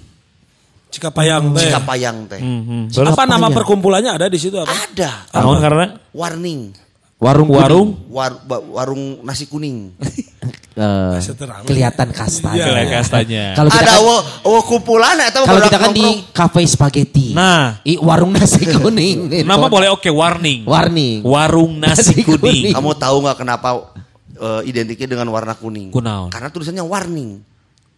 [0.91, 1.63] Cikapayang teh.
[1.71, 2.41] Cikapayang teh.
[2.43, 4.71] Hmm, Terus Apa nama perkumpulannya ada di situ apa?
[4.71, 5.31] Ada.
[5.33, 6.61] Karena Warning.
[7.21, 9.93] Warung warung War- warung nasi kuning.
[11.21, 11.69] Seterang.
[11.69, 12.65] kelihatan kastanya.
[12.65, 13.45] Kelihatan kastanya.
[13.59, 14.17] Kalau kita ada kan, wo,
[14.49, 17.37] wo kumpulan atau kalau kita kan di cafe spaghetti.
[17.37, 17.77] Nah.
[17.85, 19.45] I, warung nasi kuning.
[19.45, 20.65] Nama boleh oke warning.
[20.65, 21.21] Warning.
[21.21, 22.73] Warung nasi Nasi kuning.
[22.73, 22.73] kuning.
[22.73, 23.69] Kamu tahu nggak kenapa
[24.33, 25.93] eh, identiknya dengan warna kuning?
[25.93, 26.33] Kunaon?
[26.33, 27.45] Karena tulisannya warning.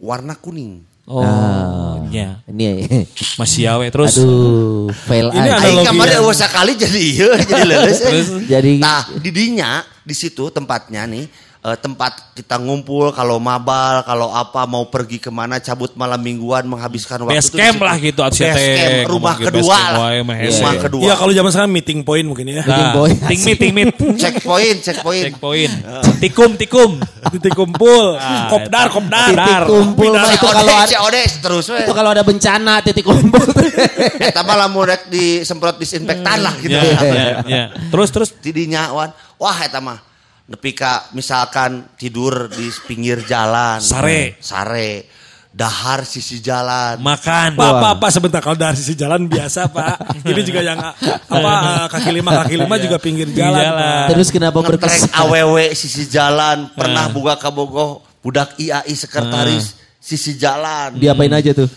[0.02, 0.82] Warna kuning.
[1.02, 2.38] Oh, ya.
[2.46, 2.86] Ini
[3.34, 4.22] Masih yawe terus.
[4.22, 6.18] aduh, fail Ini Analogi kemarin ya.
[6.22, 7.98] eueuh sakali jadi ieu jadi leles.
[8.06, 8.22] eh.
[8.46, 11.26] Jadi Nah, di dinya di situ tempatnya nih
[11.62, 16.66] eh, tempat kita ngumpul kalau mabal, kalau apa mau pergi ke mana cabut malam mingguan
[16.66, 18.66] menghabiskan waktu Base tuh di camp lah gitu, Base Atiate.
[18.74, 20.10] camp, rumah ke kedua lah.
[20.18, 20.70] Rumah Iya.
[20.80, 21.02] kedua.
[21.06, 22.62] Iya kalau zaman sekarang meeting point mungkin ya.
[22.66, 23.18] Meeting Nah, point.
[23.30, 23.88] ting meet, ting meet.
[24.22, 25.24] checkpoint, checkpoint.
[25.30, 25.72] Checkpoint.
[26.18, 26.90] Tikum, tikum.
[27.30, 28.18] Titik kumpul.
[28.18, 29.30] Ah, kopdar, kopdar.
[29.30, 33.44] titik kumpul itu kalau ada, COD terus itu kalau ada bencana titik kumpul.
[34.28, 36.74] Eta mah lamun rek disemprot disinfektan lah gitu.
[36.74, 37.64] Ya, ya, ya.
[37.92, 38.28] Terus, terus.
[38.40, 39.12] Tidinya wan.
[39.38, 40.11] Wah eta mah
[40.46, 43.78] nepi ka misalkan tidur di pinggir jalan.
[43.78, 44.36] Sare.
[44.38, 45.06] Sare.
[45.52, 46.96] Dahar sisi jalan.
[46.96, 47.60] Makan.
[47.60, 50.24] Pak, pak, pak sebentar kalau dari sisi jalan biasa pak.
[50.24, 53.60] Ini juga yang apa eh, kaki lima kaki lima juga pinggir jalan.
[53.60, 54.06] jalan.
[54.16, 55.12] Terus kenapa ngetrek berkesan?
[55.12, 57.12] awewe sisi jalan pernah Ah.
[57.12, 61.68] buka kabogoh budak IAI sekretaris sisi jalan Diapain aja tuh?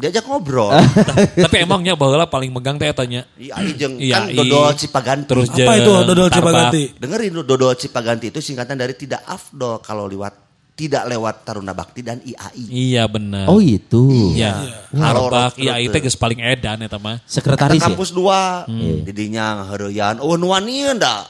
[0.00, 0.72] Diajak ngobrol
[1.44, 3.28] Tapi emangnya baheula paling megang teh tanya.
[3.36, 4.10] IAI jeung IAI.
[4.10, 6.28] kan dodol Cipaganti Terus Apa itu dodol.
[6.32, 6.82] Cipaganti?
[6.96, 12.00] dengerin lu dodol Cipaganti itu singkatan dari tidak afdol kalau liwat tidak lewat Taruna Bakti
[12.00, 12.64] dan IAI.
[12.72, 13.52] Iya benar.
[13.52, 14.32] Oh itu.
[14.32, 14.64] Iya.
[14.96, 17.20] Iya rot- itu geus paling edan eta mah.
[17.28, 17.92] Sekretaris ya?
[17.92, 18.64] kampus dua
[19.04, 21.28] didinya ngaheureuyaan oh nuan ieu da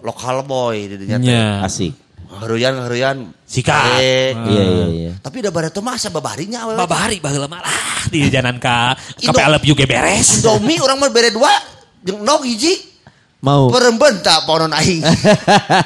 [0.00, 1.68] lokal boy didinya teh Nya.
[1.68, 1.92] Asik.
[2.32, 4.00] Ngaheureuyaan ngaheureuyaan Sikat.
[4.00, 5.12] Eh, Iya iya iya.
[5.20, 6.74] tapi da bareto mah asa babarinya we.
[6.74, 7.76] Babari baheula mah lah
[8.08, 10.40] di jalan ka Indo- kape alep juga beres.
[10.40, 11.52] Indomie orang mah bere dua
[12.00, 12.90] jeung nog hiji
[13.38, 13.68] Mau.
[13.68, 15.02] peremben tak ponon aing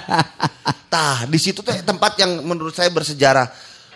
[0.93, 3.49] tah di situ teh tempat yang menurut saya bersejarah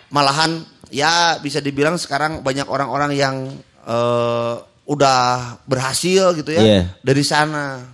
[0.09, 0.59] malahan
[0.89, 3.35] ya bisa dibilang sekarang banyak orang-orang yang
[3.81, 5.21] eh, udah
[5.63, 6.81] berhasil gitu ya Iya.
[6.99, 7.85] dari sana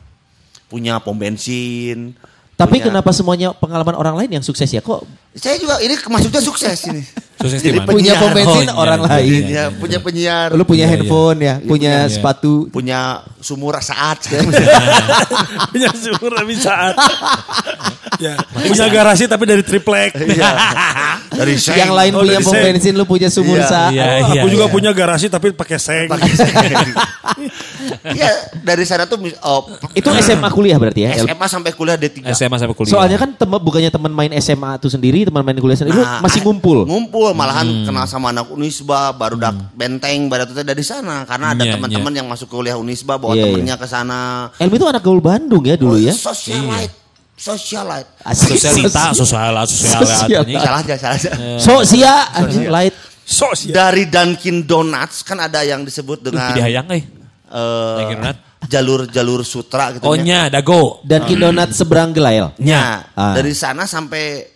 [0.66, 2.16] punya pom bensin
[2.58, 4.82] Tapi punya- kenapa semuanya pengalaman orang lain yang sukses ya?
[4.82, 5.06] Kok
[5.38, 7.06] saya juga ini masuknya sukses ini
[7.38, 9.42] Sukses di Jadi punya pom bensin Oh, iya, orang iya, lain?
[9.46, 10.94] ya, punya penyiar Lu punya Iya, iya.
[10.98, 12.10] handphone ya, punya iya.
[12.10, 12.66] sepatu.
[12.68, 13.00] punya
[13.38, 14.18] sumur saat
[15.72, 16.98] Punya sumur tapi saat.
[18.26, 20.18] ya, punya garasi tapi dari triplek.
[20.28, 20.50] Iya.
[21.30, 21.78] dari seng.
[21.78, 23.70] Yang lain Oh, punya dari pom bensin, lu punya sumur Iya.
[23.70, 23.92] saat.
[23.94, 24.74] Iya, Oh, iya, aku juga iya.
[24.74, 26.10] punya garasi tapi pakai seng.
[28.08, 31.12] Iya, dari sana tuh mis- oh, Itu SMA kuliah berarti ya?
[31.14, 32.26] El- SMA sampai kuliah D3.
[32.34, 32.92] SMA sampai kuliah.
[32.92, 36.20] Soalnya kan tem bukannya teman main SMA itu sendiri, teman main kuliah sendiri, lu Nah,
[36.20, 36.78] masih eh, ngumpul.
[37.32, 41.74] Malahan kenal sama anak Unisba, baru dak benteng, baru itu dari sana karena ada Iya,
[41.76, 43.54] teman-teman yang masuk kuliah Unisba bawa Iya, iya.
[43.56, 44.52] temennya ke sana.
[44.60, 46.14] Elmi itu anak gaul Bandung ya dulu ya?
[46.14, 46.94] Socialite.
[47.38, 48.10] Socialite.
[48.26, 48.58] Asik.
[48.58, 50.42] Sosialita, sosial, sosial, Sosial.
[50.42, 50.58] anjing.
[50.58, 51.32] Salah aja, salah aja.
[51.62, 52.96] Sosia, anjing light.
[53.28, 53.70] Sok sih.
[53.70, 57.04] Dari Dunkin Donuts kan ada yang disebut dengan Di hayang eh,
[58.00, 58.38] Dunkin Donut.
[58.68, 60.24] jalur-jalur sutra gitu Oh ya.
[60.24, 61.00] nya, dago.
[61.06, 62.56] Dan Donat seberang Gelael.
[62.58, 63.06] Nya.
[63.14, 63.36] Ah.
[63.38, 64.48] Dari sana sampai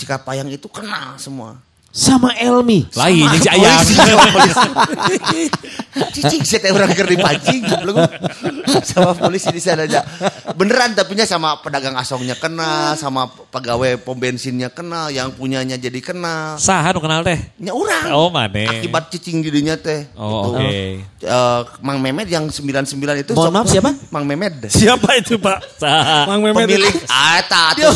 [0.00, 1.60] eh, Cikapayang itu kenal semua.
[1.90, 2.86] Sama Elmi.
[2.94, 3.82] Lain Sama jeung si ayang.
[6.14, 7.98] Cicing saya teh orang keur dipancing belum
[8.94, 10.06] sama polisi di sana aja.
[10.54, 15.98] Beneran tapi nya sama pedagang asongnya kenal, sama pegawai pom bensinnya kenal, yang punyanya jadi
[15.98, 16.62] kenal.
[16.62, 17.42] Saha nu kenal teh?
[17.58, 18.06] Nya orang.
[18.14, 18.70] Oh, maneh.
[18.70, 20.06] Akibat cicing dirinya teh.
[20.14, 20.48] Oh, Gitu.
[20.54, 20.70] oke.
[21.26, 22.86] Eh, Mang Memed yang 99
[23.18, 23.90] itu Mohon sop- maaf, siapa?
[24.08, 24.70] Mang Memed.
[24.70, 25.58] Siapa itu Pak?
[25.74, 26.30] Saha?
[26.30, 26.70] Mang Memet.
[26.70, 27.90] Pemilik ah eta atuh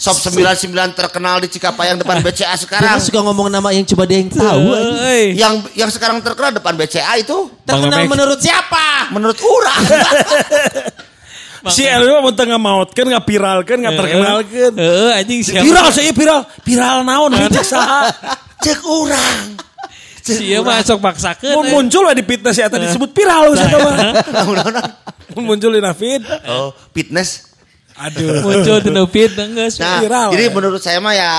[0.00, 2.96] sop sop 99 terkenal di Cikapayang depan BCA Kita sekarang.
[3.04, 4.64] suka ngomong nama yang coba dia yang tahu.
[5.36, 9.12] Yang yang sekarang terkenal depan BCA itu Terkenal menurut siapa?
[9.12, 9.82] menurut orang.
[11.68, 14.72] Si mah mau tengah maut kan nggak viral kan nggak terkenal kan.
[14.80, 15.60] Heeh, anjing siapa?
[15.68, 16.40] Viral saya viral.
[16.64, 18.08] Viral naon cek saha.
[18.64, 19.60] Cek orang.
[20.24, 21.52] Sia masuk paksakeun.
[21.60, 23.96] Mun muncul lah di fitness ya tadi disebut viral saya mah.
[25.36, 26.24] Mun muncul di Navid.
[26.48, 27.49] Oh, fitness.
[28.00, 28.40] Aduh.
[28.40, 29.76] muncul di Novit geus.
[29.76, 30.52] Nah, Viral, jadi ya.
[30.52, 31.32] menurut saya mah ya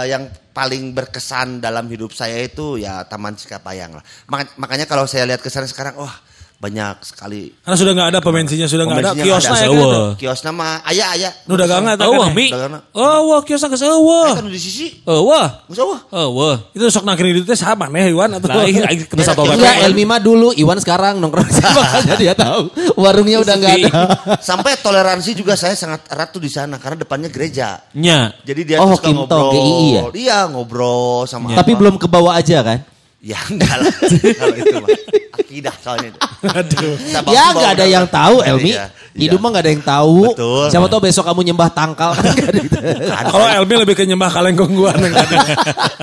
[0.00, 4.04] eh, yang paling berkesan dalam hidup saya itu ya Taman Cikapayang lah.
[4.28, 6.12] Maka- Makanya kalau saya lihat ke sana sekarang, wah
[6.62, 7.50] banyak sekali.
[7.58, 9.10] Karena sudah nggak ada pembensinnya sudah nggak ada.
[9.18, 9.74] Kiosnya ya kan.
[9.74, 10.08] Eueuh.
[10.14, 11.30] Kiosna mah aya aya.
[11.50, 12.38] Nu dagang nggak Oh, wah, kan?
[12.38, 12.46] Mi.
[12.46, 12.78] Dagangna.
[12.94, 14.30] Oh, wah, kiosna geus eueuh.
[14.30, 15.02] Kan di sisi.
[15.02, 15.66] Oh, wah.
[15.66, 15.98] Geus eueuh.
[16.14, 16.56] Oh, wah.
[16.70, 20.04] Itu sok nangkring di itu sama nih Iwan atau Nah, aing kena satu Enggak, Elmi
[20.06, 22.70] mah dulu, Iwan sekarang nongkrong sama makanya dia tahu.
[22.94, 23.90] Warungnya udah nggak ada.
[24.38, 27.82] Sampai toleransi juga saya sangat erat tuh di sana karena depannya gereja.
[27.98, 28.30] Nya.
[28.46, 29.50] Jadi dia Oh, suka Kinto, ngobrol.
[29.50, 30.02] GII ya?
[30.14, 32.78] Iya, ngobrol sama Tapi belum kebawa aja kan?
[33.22, 33.94] Ya enggak lah.
[34.34, 34.90] Kalau itu mah
[35.38, 36.10] akidah soalnya.
[36.42, 36.98] Aduh.
[37.06, 38.74] Sabab Ya tuh nggak ada yang tahu, Elmi.
[38.74, 39.30] Iya, iya.
[39.30, 40.34] Hidup mah nggak ada yang tahu.
[40.34, 40.66] Betul.
[40.74, 42.82] Siapa tahu besok kamu nyembah tangkal kan ada gitu.
[43.06, 44.90] Kalau Elmi lebih ke nyembah kalengkong gua.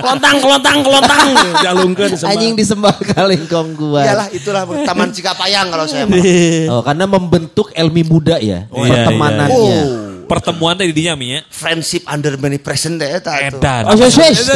[0.00, 1.26] Kelontang, kelontang, kelontang.
[1.60, 2.32] Jalungkeun disembah.
[2.32, 4.00] Anjing disembah kalengkong gua.
[4.00, 6.16] Iyalah itulah Taman Cikapayang kalau saya mah.
[6.72, 9.52] Oh, karena membentuk Elmi muda ya, Oh, iya, pertemanannya.
[9.52, 10.09] Oh.
[10.30, 11.40] Pertemuan tadi di dinya Mi ya.
[11.50, 13.58] Friendship under many pressure deh eta tuh.
[13.58, 13.82] Edan.
[13.90, 14.46] Oh, yes, yes,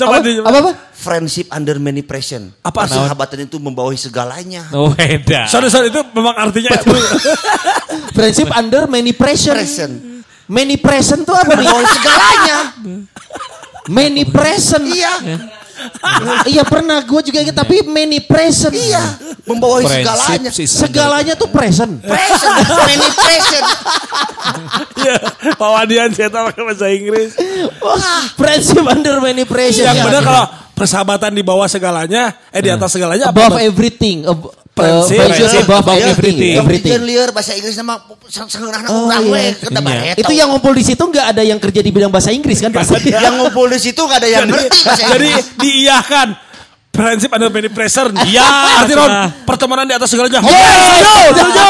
[0.00, 0.16] Apa?
[0.24, 0.72] di- Apa apa?
[0.96, 2.40] Friendship under many pressure.
[2.64, 2.88] Apa?
[2.88, 4.64] Persahabatan itu membawahi segalanya.
[4.72, 5.44] Oh, edan.
[5.44, 6.88] Sorry sorry itu memang artinya itu.
[8.16, 9.52] Friendship under many pressure.
[9.52, 10.24] Present.
[10.48, 11.68] Many present tuh apa nih?
[11.68, 12.58] Membawahi segalanya.
[14.00, 14.84] Many present.
[14.88, 15.14] Iya.
[16.52, 18.72] Iya pernah gue juga gitu tapi many present.
[18.74, 19.02] Iya.
[19.50, 20.50] Friendship segalanya.
[20.52, 21.98] Segalanya tuh present.
[22.04, 22.54] Present.
[22.86, 23.66] Many present.
[25.00, 25.16] Iya,
[25.56, 27.30] Pak Wadian saya tahu pakai bahasa Inggris.
[27.80, 29.88] Wah, friendship under many pressure.
[29.88, 30.44] Yang benar kalau
[30.76, 33.64] persahabatan di bawah segalanya, eh di atas segalanya above apa?
[33.64, 34.28] everything.
[34.28, 35.04] Ab- Uh,
[36.08, 36.56] everything.
[36.56, 36.92] everything.
[36.94, 37.76] Yang liar bahasa Inggris
[38.48, 39.52] sengeunahna Oh, urang iya.
[39.60, 40.16] we bae.
[40.16, 43.12] Itu yang ngumpul di situ nggak ada yang kerja di bidang bahasa Inggris kan pasti.
[43.12, 45.28] yang ngumpul di situ gak ada yang ngerti bahasa Jadi
[45.60, 46.28] diiyahkan.
[46.90, 48.10] Prinsip under many pressure.
[48.26, 48.42] Iya,
[48.82, 49.06] Arti cenah.
[49.06, 50.42] non pertemanan di atas segalanya.
[50.42, 50.50] Yes!
[50.50, 51.68] Setuju, setuju.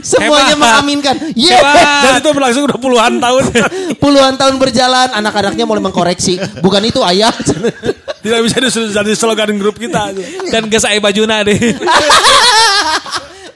[0.00, 0.80] Semuanya Hebat.
[0.80, 1.14] mengaminkan.
[1.36, 1.60] Yeah.
[2.00, 3.42] Dan itu berlangsung udah puluhan tahun.
[4.02, 6.40] Puluhan tahun berjalan, anak-anaknya mulai mengkoreksi.
[6.64, 7.34] Bukan itu ayah.
[8.24, 10.14] Tidak bisa jadi slogan grup kita.
[10.48, 11.58] Dan geus aya bajuna deh.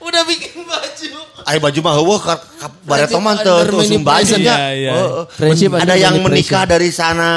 [0.07, 1.06] Udah bikin baju.
[1.47, 4.43] Aya baju mah heueuh ka ka bareto mah teu Under teu many sumbaja present.
[4.43, 4.57] nya.
[4.59, 4.93] Iya, iya.
[4.99, 5.25] Heeh.
[5.31, 7.31] Friendship Ada yang menikah dari sana.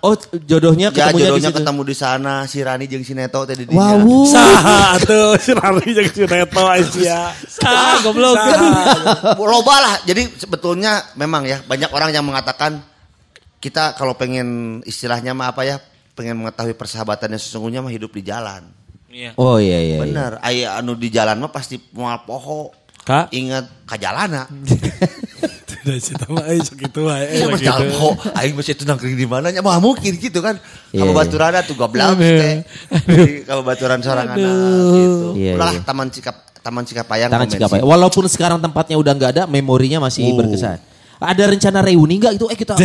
[0.00, 1.58] Oh jodohnya Ya ketemunya di jodohnya situ.
[1.60, 4.00] ketemu di sana si Rani jeung si Neto teh di dinya.
[4.00, 4.24] Wow.
[4.24, 7.28] Saha atuh si Rani jeung si Neto Aisyah.
[7.62, 8.34] Ah, goblok.
[9.36, 9.94] Loba lah.
[10.08, 12.80] Jadi sebetulnya memang ya banyak orang yang mengatakan
[13.60, 15.76] kita kalau pengen istilahnya mah apa ya
[16.16, 18.72] pengen mengetahui persahabatan yang sesungguhnya mah hidup di jalan.
[19.10, 19.34] Iya.
[19.36, 19.96] Oh iya iya.
[19.98, 19.98] iya.
[20.00, 20.32] Bener.
[20.38, 22.70] Aya anu di jalan mah pasti moal poho.
[23.10, 23.24] Kak.
[23.34, 24.46] Ingat kajalana.
[25.70, 27.24] Tidak sih mah euy sakitu wae.
[27.40, 28.10] Iya mas jalan poho.
[28.36, 30.60] Aing masih itu nangkring di mana nya mah mungkin gitu kan.
[30.92, 31.18] Iya, Kamu iya.
[31.18, 32.56] baturan tuh goblok teh.
[33.48, 34.38] Kamu baturan seorang anak
[34.94, 35.34] gitu.
[35.34, 35.72] Iya, Ulah.
[35.82, 37.56] Taman Cikap Taman Cikapayang Tangan Konvensi.
[37.56, 37.82] Cikapaya.
[37.82, 40.36] Walaupun sekarang tempatnya udah nggak ada, memorinya masih Oh.
[40.36, 40.76] berkesan.
[41.16, 42.46] Ada rencana reuni nggak itu?
[42.52, 42.76] Eh kita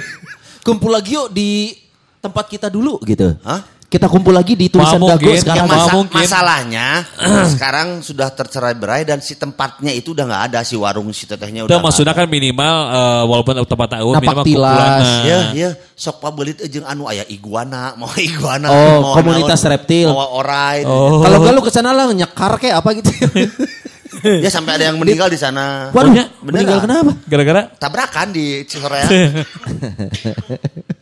[0.66, 1.76] kumpul lagi yuk di
[2.20, 3.36] tempat kita dulu gitu.
[3.44, 3.60] Hah?
[3.90, 5.58] Kita kumpul lagi di tulisan Mau Dago mungkin, sekarang.
[5.58, 6.14] Ya, masa- mungkin.
[6.14, 6.86] masalahnya
[7.52, 11.66] sekarang sudah tercerai berai dan si tempatnya itu udah nggak ada si warung si tetehnya
[11.66, 12.22] udah nggak maksudnya ada.
[12.22, 14.70] kan minimal eh, walaupun tempat tahu Napak minimal tilas.
[14.70, 15.26] kumpulan.
[15.26, 20.08] Ya, ya, sok pabelit jeung anu aya iguana, mau iguana, Oh, mau komunitas naon, reptil.
[20.08, 20.86] mau orai.
[20.86, 21.18] Oh.
[21.20, 23.10] Kalau nggak lu ke sana lah nyekar kayak apa gitu.
[24.44, 25.90] Ya sampai ada yang meninggal di sana.
[25.90, 26.28] Waduh, Beneran.
[26.44, 27.12] meninggal kenapa?
[27.26, 29.06] Gara-gara Tabrakan di Cisorea.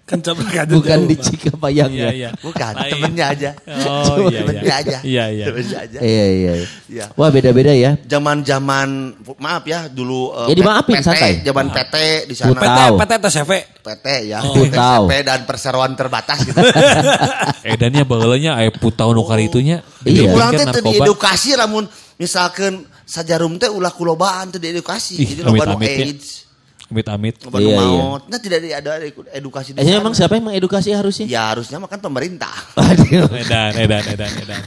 [0.09, 1.20] Kan coba aja Bukan di.
[1.20, 2.11] Cikapayang Iya, ya.
[2.16, 2.28] iya.
[2.40, 2.92] Bukan, Lain.
[2.96, 3.50] temennya aja.
[3.85, 4.81] Oh iya temennya iya.
[4.81, 4.98] aja.
[5.04, 5.44] Iya iya.
[5.52, 5.98] Temennya aja.
[6.00, 6.52] Iya iya.
[6.88, 7.04] Iya.
[7.12, 7.92] Wah beda-beda ya.
[8.09, 8.88] Zaman-zaman
[9.37, 11.33] maaf ya dulu eh, Ya, dimaafin, PT, santai.
[11.44, 12.57] Zaman PT di sana.
[12.57, 12.81] PT.
[12.96, 13.50] PT TCV.
[13.85, 14.38] PT ya.
[14.40, 14.57] Oh.
[15.04, 16.57] PT dan perseroan terbatas gitu.
[17.68, 19.85] Edannya bagelanya aya putau nu kali itunya.
[20.09, 20.33] Iya.
[20.33, 21.85] Urang teh teu diedukasi lamun
[22.16, 25.16] misalkan sajarum teh ulah kulobaan teu diedukasi.
[25.16, 26.04] Ih, Jadi loba nu amit-amit ya.
[26.04, 26.28] AIDS,
[26.88, 27.34] Amit-amit.
[27.44, 28.04] loba Iya, iya.
[28.28, 28.90] Nah tidak ada
[29.32, 31.24] edukasi di Eh, emang siapa yang mengedukasi harusnya?
[31.24, 32.52] Ya harusnya mah kan pemerintah.
[32.76, 33.28] Aduh.
[33.32, 34.60] Edan, edan, edan, edan.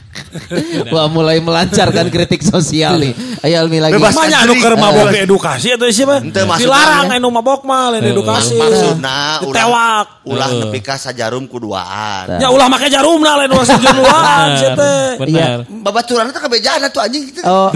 [0.94, 3.12] Wah mulai melancarkan kritik sosial nih.
[3.44, 3.96] Ayo Almi lagi.
[3.96, 4.16] Bebas.
[4.16, 8.56] Manya anu keur mabok di edukasi atau maksudnya Dilarang anu mabok mah lain edukasi.
[8.56, 12.40] Maksudna ulah ulah nepi ka sajarum kuduaan.
[12.40, 15.08] Ya ulah make jarumna lain ulah sejuruan sih teh.
[15.20, 15.58] Benar.
[15.68, 17.40] Babaturan itu kabejaan tuh anjing gitu.
[17.44, 17.68] Oh,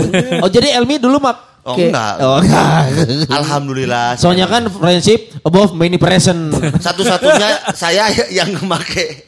[0.44, 1.58] oh jadi Elmi dulu mak.
[1.66, 1.90] Oh, Oke.
[1.90, 2.14] enggak.
[2.22, 2.94] Oh enggak.
[3.26, 4.14] Alhamdulillah.
[4.14, 6.54] Soalnya kan friendship above many present.
[6.78, 9.25] satu-satunya saya yang make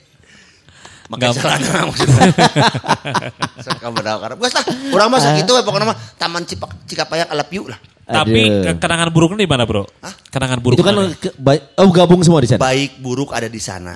[1.16, 1.57] Gampang.
[1.57, 2.21] celana maksudnya.
[3.64, 4.64] Sok kabar karena geus lah.
[4.92, 7.81] Urang mah sakitu we pokokna mah Taman Cipak Cikapayang Alapiu lah.
[8.09, 8.81] Tapi Aduh.
[8.81, 9.85] kenangan buruknya di mana, Bro?
[10.33, 10.81] Kenangan buruk.
[10.81, 11.12] Itu kan mana?
[11.12, 12.57] ke- ba- oh gabung semua di sana.
[12.57, 13.92] Baik buruk ada di sana.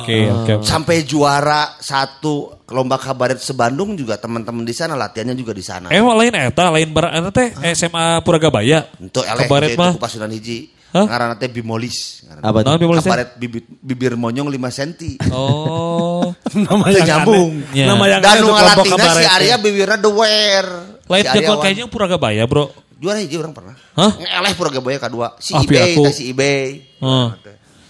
[0.00, 0.52] Oke, oke.
[0.64, 5.92] Sampai juara satu lomba kabaret sebandung juga teman-teman di sana latihannya juga di sana.
[5.92, 8.88] Eh, lain eta, lain bar eta teh SMA Puragabaya.
[8.96, 9.92] Untuk eleh Kabaret itu mah.
[9.96, 10.72] Pasunan hiji.
[10.90, 11.06] Hah?
[11.06, 12.26] Ngaranna teh Bimolis.
[12.42, 12.74] Apa tuh?
[12.76, 13.10] Bimolis teh?
[13.10, 14.90] Kabaret bibit, bibir monyong 5 cm.
[15.30, 16.34] Oh.
[16.66, 17.50] Nama yang nyambung.
[17.70, 17.86] Ya.
[17.86, 19.24] Nama yang Dan ngalatina si.
[19.24, 20.66] Arya bibirna the wear.
[21.06, 21.62] Lain Si Arya jadwal Wan.
[21.62, 22.64] kayaknya Puragabaya, Bro.
[23.00, 23.72] Juara hiji orang pernah.
[23.96, 24.12] Hah?
[24.12, 25.32] Ngeleh pura gabaya kedua.
[25.40, 26.68] Si Ah, eBay, teh si eBay.
[27.00, 27.32] Hmm.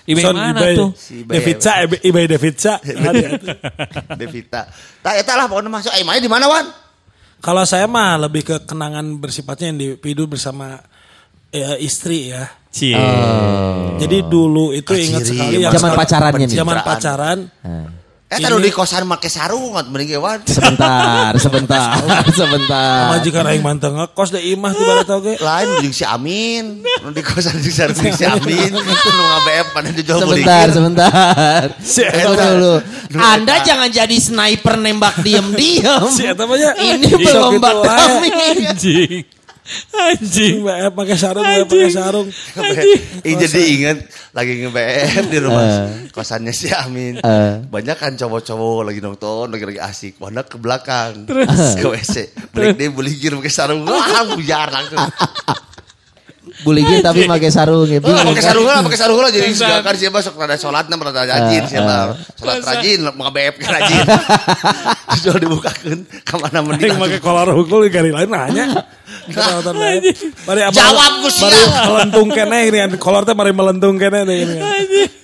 [0.06, 0.74] Ibe Son mana eBay.
[0.78, 0.90] tuh?
[0.94, 1.34] Si eBay.
[1.34, 2.72] Devitsa, eBay- eBay Devitsa.
[4.14, 4.70] Devita.
[5.02, 5.90] Tah eta lah pokoknya masuk.
[5.94, 6.66] Eh, di mana Wan?
[7.40, 10.76] Kalau saya mah lebih ke kenangan bersifatnya yang dipidu bersama
[11.50, 12.46] eh, istri ya.
[12.70, 12.94] Cie.
[13.98, 16.56] Jadi dulu itu Kaciri, ingat sekali yang Zaman pacarannya nih.
[16.56, 17.38] Zaman pacaran.
[18.30, 20.38] Eh tadi di kosan make sarung ngat mending ge, Wan.
[20.46, 23.10] Sebentar, sebentar, sebentar.
[23.10, 25.34] Majikan aing manteng ngekos deh imah tuh barat oge.
[25.42, 26.78] Lain jeung si Amin.
[27.02, 28.70] Nu di kosan di sarung si Amin.
[28.70, 31.62] Nu ngabf pada dijual Sebentar, sebentar.
[31.82, 32.46] Si Tunggu Eta.
[32.54, 32.74] dulu.
[33.18, 36.06] Anda jangan jadi sniper nembak diam-diam.
[36.06, 36.70] Si Eta mah nya.
[36.78, 37.66] Ini belum gitu.
[37.66, 38.30] Batami.
[38.62, 39.39] Anjing.
[39.90, 40.62] Anjing.
[40.62, 42.28] Mbak pakai sarung, pakai sarung.
[43.22, 43.98] Ih jadi inget
[44.30, 45.66] lagi nge-BF di rumah
[46.11, 47.18] kosannya si Amin.
[47.22, 47.52] Eh.
[47.66, 50.18] Banyak kan cowok-cowok lagi nonton, lagi lagi asik.
[50.18, 51.26] Wanda ke belakang.
[51.78, 52.35] Ke WC.
[52.54, 53.87] Balik dia buligir pakai sarung.
[53.87, 54.98] Wah, bujar langsung.
[56.61, 58.00] Buligin tapi pakai sarung ya.
[58.00, 58.48] Oh, bingung pakai kan?
[58.52, 59.30] sarung lah, pakai sarung lah.
[59.33, 61.94] Jadi juga kan siapa sok rada sholat, nah rada rajin siapa.
[62.37, 64.04] Sholat rajin, mau BF ke rajin.
[65.20, 68.11] Terus dibukakan, ke mana mending pakai kolor hukul di gari
[69.33, 70.12] lain nanya.
[70.43, 70.75] Mari apa?
[70.75, 71.69] Jawab, Gus, Mari ya.
[71.85, 74.57] melentung kene ini kan kolor teh mari melentung kene deh ini.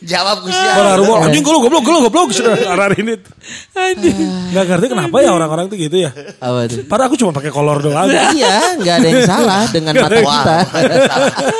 [0.00, 0.98] Jawab Gus Kolor ya.
[0.98, 3.14] rumah anjing goblok goblok goblok goblok sudah arah ini.
[3.72, 4.16] Anjing.
[4.50, 6.10] Enggak ngerti kenapa ya orang-orang tuh gitu ya.
[6.38, 6.84] Apa tuh?
[6.84, 8.06] Padahal aku cuma pakai kolor doang.
[8.06, 10.56] Iya, nggak ada yang salah dengan mata kita.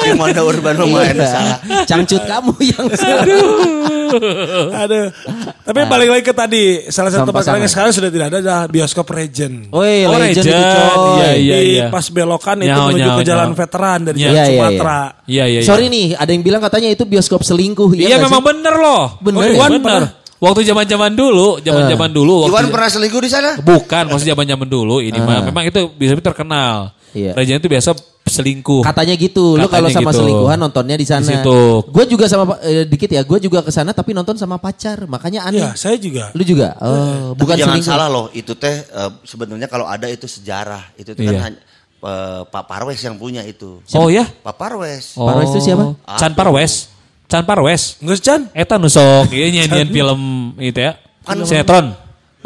[0.05, 1.13] Gimana urban rumah Iya.
[1.13, 1.57] ada salah.
[1.85, 3.23] Cangcut kamu yang salah.
[3.23, 3.96] Aduh.
[5.67, 7.67] Tapi balik lagi ke tadi salah satu pasangan.
[7.67, 9.71] sekarang sudah tidak ada adalah bioskop Regent.
[9.75, 10.47] Oh, legend.
[10.47, 11.19] coy.
[11.19, 11.87] Iya, iya, Di iya.
[11.91, 14.51] pas belokan itu Nyawa, menuju nyawa, ke jalan veteran dari Iya, jalan iya, iya.
[14.55, 15.01] Sumatera.
[15.27, 15.61] Iya, iya, iya.
[15.67, 17.91] Sorry nih, ada yang bilang katanya itu bioskop selingkuh.
[17.95, 18.49] Iya, nggak memang sih?
[18.53, 19.05] bener loh.
[19.19, 19.69] Bener Oh, ya?
[19.71, 20.03] Bener.
[20.37, 23.57] Waktu zaman-zaman dulu, zaman-zaman dulu waktu Iwan pernah selingkuh di sana?
[23.57, 26.93] Bukan, maksudnya zaman-zaman dulu ini mah memang itu bisa terkenal.
[27.17, 27.33] Iya.
[27.33, 28.85] Regina itu biasa selingkuh.
[28.85, 29.57] Katanya gitu.
[29.57, 30.19] Lu kalau Katanya sama gitu.
[30.21, 31.25] selingkuhan nontonnya di sana.
[31.25, 31.59] Di situ.
[31.89, 33.25] Gue juga sama eh, dikit ya.
[33.25, 35.09] Gue juga ke sana tapi nonton sama pacar.
[35.09, 35.65] Makanya aneh.
[35.65, 36.29] Iya, saya juga.
[36.37, 36.77] Lu juga?
[36.77, 37.89] Oh, bukan Tapi jangan selingkuh.
[37.89, 40.93] salah loh, itu teh eh, sebenarnya kalau ada itu sejarah.
[40.95, 41.33] Itu tuh Iya.
[41.33, 41.61] kan hanya
[41.97, 43.81] eh, Pak Parwes yang punya itu.
[43.97, 44.29] Oh ya?
[44.29, 45.17] Pak Parwes.
[45.17, 45.97] Parwes itu siapa?
[46.21, 46.93] Chan Parwes.
[47.27, 47.83] Chan Parwes.
[47.99, 48.41] Nggak Chan?
[48.53, 50.21] Eta nusok, iya nyanyian film
[50.61, 50.95] itu ya.
[51.25, 51.97] Kan- Sinetron.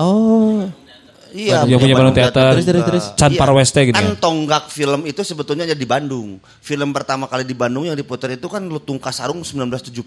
[0.00, 0.64] Oh.
[1.30, 2.52] Iya, Yang punya Bandung Teater.
[2.58, 3.04] Terus, terus, terus.
[3.14, 4.18] Chan Parwes teh gitu Kan ya.
[4.18, 6.42] tonggak film itu sebetulnya ada di Bandung.
[6.60, 10.02] Film pertama kali di Bandung yang diputar itu kan Lutung Kasarung 1970.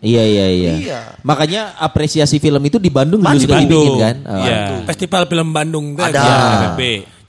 [0.00, 0.72] Iya, iya, iya.
[0.74, 1.00] Iya.
[1.20, 3.96] Makanya apresiasi film itu di Bandung dulu Di dibikin Bandung.
[4.00, 4.16] kan.
[4.24, 4.38] Oh.
[4.40, 4.58] Iya.
[4.88, 5.84] Festival film Bandung.
[5.96, 6.20] Ada.
[6.20, 6.36] Ya,
[6.72, 6.82] FFB.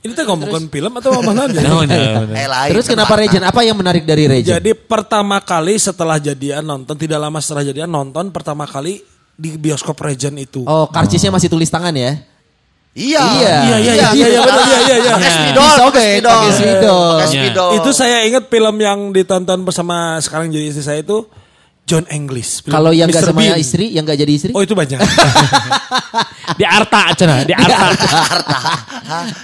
[0.05, 1.33] Ini tuh ngomongin film atau aja?
[1.65, 2.35] Nah, bener, bener.
[2.37, 3.17] Eh, lain Terus kenapa.
[3.17, 3.41] Regen?
[3.41, 4.53] Apa yang menarik dari Regen?
[4.53, 9.01] Jadi pertama kali setelah jadian nonton, tidak lama setelah jadian nonton pertama kali
[9.33, 10.61] di bioskop Regent itu.
[10.63, 12.21] Oh, karcisnya masih tulis tangan ya?
[12.95, 13.19] Iya.
[13.19, 13.55] Iya.
[13.61, 15.11] Iya, iya, iya, iya, iya, benar, iya, iya, iya.
[15.11, 15.35] Pakai Iya.
[15.35, 16.31] spidol, pakai spidol.
[16.31, 17.69] pakai spidol.
[17.69, 17.77] Iya.
[17.77, 21.27] Itu saya ingat film yang ditonton bersama sekarang jadi istri saya itu
[21.85, 22.63] John English.
[22.63, 23.29] Kalau yang gak Mr.
[23.29, 23.59] sama Bean.
[23.59, 24.51] istri, yang gak jadi istri?
[24.51, 24.97] Oh itu banyak.
[26.55, 27.85] Di Arta cenah, di Arta.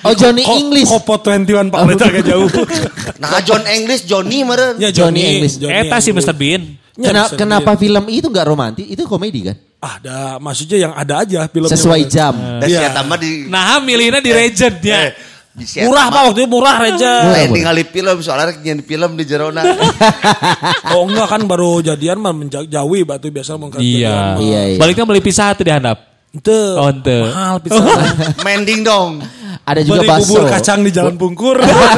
[0.02, 0.88] Oh, Johnny Ko- English.
[0.88, 2.48] Kopo 21 Pak Leta agak jauh.
[3.22, 4.80] Nah, John English, Johnny meren.
[4.80, 5.60] ya Johnny English.
[5.60, 6.34] Eta si Mr.
[6.34, 6.78] Bean.
[6.96, 7.38] Ya, Kena- Mr.
[7.38, 7.80] kenapa Bean.
[7.80, 8.86] film itu gak romantis?
[8.86, 9.58] Itu komedi kan?
[9.82, 12.38] Ada, maksudnya yang ada aja film Sesuai jam.
[12.62, 12.94] Dan Iya.
[12.94, 15.10] tambah di Nah, milihnya di Regent ya.
[15.52, 17.28] di si Murah pak waktu itu murah Reja.
[17.28, 19.60] Lain ningali film soalnya rek nyen film di Jerona.
[20.96, 24.40] oh enggak kan baru jadian mah menjauhi batu biasa mau Iya.
[24.40, 24.80] Iya, iya.
[24.80, 25.98] Baliknya beli pisah tuh di handap.
[26.32, 27.28] Itu Oh, ente.
[27.28, 27.84] mahal pizza.
[28.48, 29.20] Mending dong.
[29.62, 30.34] Ada juga bakso.
[30.34, 31.58] bubur kacang di Jalan Pungkur.
[31.62, 31.94] Murah.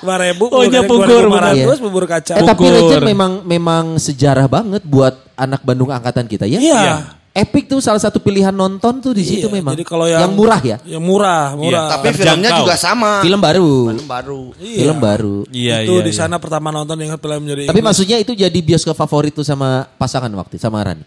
[0.02, 0.44] Lima ribu.
[0.48, 1.52] Oh, iya, Pungkur, benar.
[1.52, 2.40] Terus bubur kacang.
[2.40, 2.64] Eh tapi.
[2.66, 6.58] Legend memang memang sejarah banget buat anak Bandung angkatan kita ya.
[6.58, 7.16] Iya.
[7.36, 9.76] Epic tuh salah satu pilihan nonton tuh di situ Iya, memang.
[9.76, 10.80] Jadi kalau yang, murah ya.
[10.88, 11.68] Yang murah, murah.
[11.68, 12.24] Iya, Tapi Terjangkau.
[12.32, 13.10] filmnya juga sama.
[13.20, 13.72] Film baru.
[13.92, 14.42] Film baru.
[14.56, 14.78] Iya.
[14.80, 15.36] Film baru.
[15.52, 16.06] Iya, itu iya.
[16.08, 16.20] di iya.
[16.24, 17.84] sana pertama nonton ingat film jadi Tapi Inggris.
[17.92, 21.04] maksudnya itu jadi bioskop favorit tuh sama pasangan waktu sama Rani.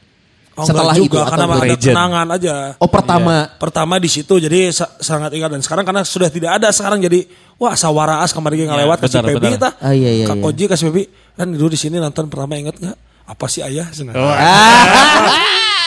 [0.60, 1.58] Oh, setelah itu juga, atau karena belum?
[1.58, 1.95] ada Legend.
[1.95, 2.56] kenangan aja.
[2.78, 3.36] Oh pertama.
[3.56, 7.24] Pertama di situ jadi sa- sangat ingat dan sekarang karena sudah tidak ada sekarang jadi
[7.56, 9.60] wah sawaraas kemarin yang lewat kasih Pebi benar.
[9.62, 9.74] tah.
[9.80, 10.43] Ah, iya, iya, Kak iya.
[10.43, 12.98] Koji kasih Pebi kan dulu di sini nonton pertama ingat nggak?
[13.26, 13.88] Apa sih ayah?
[13.89, 14.13] Senang.
[14.13, 14.28] Oh,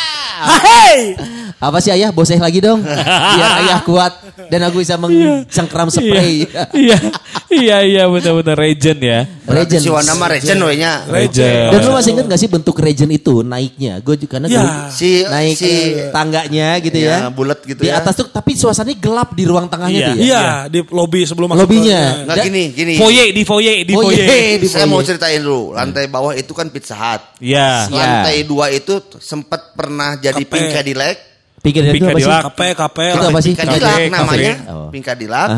[0.42, 1.14] Hei!
[1.56, 4.12] Apa sih ayah boseh lagi dong biar ayah kuat
[4.48, 6.42] dan aku bisa mencengkram spray.
[6.72, 6.98] Iya,
[7.48, 9.22] iya, iya, benar-benar Regent ya.
[9.44, 9.78] Legend.
[9.78, 11.06] si Wanda mah Regen we nya.
[11.06, 11.70] Regent.
[11.70, 14.00] Dan lu masih inget gak sih bentuk Regen itu naiknya?
[14.00, 14.64] Gue juga karena Ya.
[14.88, 15.70] Si naik si
[16.10, 17.28] tangganya gitu Ya, ya.
[17.28, 18.00] bulat gitu di ya.
[18.00, 20.08] atas tuh tapi suasananya gelap di ruang tengahnya Iya.
[20.08, 20.24] tuh ya.
[20.24, 22.00] Iya, di lobby sebelum masuk Lobinya.
[22.02, 22.92] ke- Nggak Da- gini, gini.
[22.96, 24.18] Foyer di foyer di foyer.
[24.20, 24.56] iya.
[24.56, 24.90] di Saya foyer.
[24.90, 25.62] mau ceritain dulu.
[25.72, 27.22] Lantai bawah itu kan Pizza Hut.
[27.38, 27.86] Iya.
[27.86, 27.94] Iya.
[27.94, 30.48] Lantai dua itu sempat pernah jadi Kape.
[30.48, 31.16] Pink Cadillac.
[31.62, 32.26] Pikir itu Pink apa sih?
[32.26, 32.42] Cadillac.
[32.48, 32.98] KP, KP.
[33.04, 33.52] Itu apa sih?
[33.52, 34.54] Pink Cadillac namanya.
[34.72, 34.88] Oh.
[34.88, 35.48] Pink Cadillac.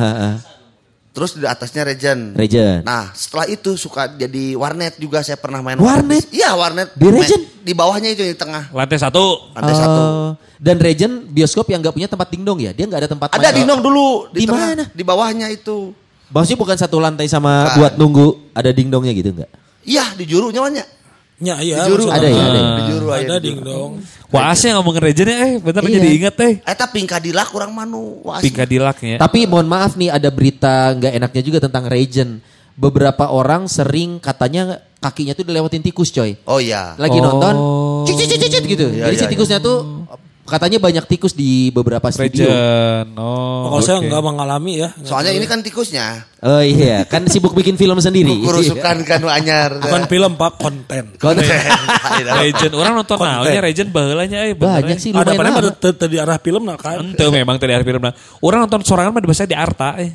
[1.15, 2.35] Terus di atasnya Regen.
[2.35, 2.83] Regen.
[2.83, 6.27] Nah setelah itu suka jadi warnet juga saya pernah main Warnet?
[6.35, 6.91] Iya warnet.
[6.99, 7.43] Di Regen?
[7.63, 8.75] Di bawahnya itu di tengah.
[8.75, 9.55] Lantai satu.
[9.55, 10.03] Lantai satu.
[10.03, 10.31] Oh.
[10.59, 12.75] Dan Regen bioskop yang nggak punya tempat dingdong ya?
[12.75, 13.63] Dia nggak ada tempat Ada main.
[13.63, 14.85] dindong dulu di, Di tengah, mana?
[14.91, 15.95] Di bawahnya itu.
[16.35, 19.51] Maksudnya bukan satu lantai sama buat nunggu ada dingdongnya gitu nggak?
[19.87, 20.83] Iya di juru nyawanya.
[21.43, 21.83] Ya, iya.
[21.83, 22.07] Di juru.
[22.07, 22.71] Ada ya, ada ya.
[22.79, 23.91] Di juru Ada ding dong.
[24.31, 25.95] Wah, asli ngomongin Regent ya, eh, bener Iya.
[25.99, 26.53] jadi inget eh.
[26.63, 28.23] Eta Pink Cadillac kurang manu.
[28.23, 29.19] Wah, Pink Cadillac ya.
[29.19, 32.39] Tapi mohon maaf nih ada berita nggak enaknya juga tentang Regen.
[32.75, 36.35] Beberapa orang sering katanya kakinya tuh dilewatin tikus coy.
[36.47, 36.99] Oh iya.
[36.99, 37.27] Lagi Oh.
[37.31, 37.55] nonton,
[38.11, 38.87] cicit cicit cicit gitu.
[38.91, 40.07] Iya, Jadi si iya, tikusnya tuh
[40.45, 42.45] katanya banyak tikus di beberapa studio.
[42.45, 43.17] Regent.
[43.17, 43.73] Oh.
[43.73, 44.07] Kalau saya oke.
[44.09, 44.89] enggak mengalami ya.
[45.01, 46.29] Soalnya ini kan tikusnya.
[46.45, 48.33] Oh iya, kan sibuk bikin film sendiri.
[48.47, 49.81] Kurusukan kan anyar.
[49.81, 51.05] bukan film Pak, konten.
[51.17, 51.61] Konten.
[52.45, 52.73] Regent.
[52.81, 53.17] Orang nonton
[53.65, 55.03] Regent baheulanya eh bener, Banyak eh.
[55.03, 55.73] sih Ada lumayan apa lama.
[55.73, 57.01] ada di arah film nah kan.
[57.01, 58.05] Ente memang tadi hari film.
[58.45, 60.13] Orang nonton sorangan mah biasanya di Arta eh.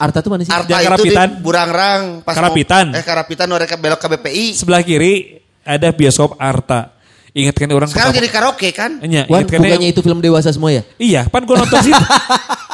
[0.00, 0.52] Arta tuh mana sih?
[0.52, 1.28] Arta itu Karapitan.
[1.28, 2.02] di Burangrang.
[2.24, 2.86] Pas mau- Karapitan.
[2.96, 4.46] eh Karapitan mereka belok ke BPI.
[4.56, 6.99] Sebelah kiri ada bioskop Arta.
[7.30, 8.90] Ingat kan orang Sekarang pertama- jadi karaoke kan?
[8.98, 10.82] Enya, Wan, ingat kan bukannya yang- itu film dewasa semua ya?
[10.96, 11.94] Iya, pan gue nonton sih.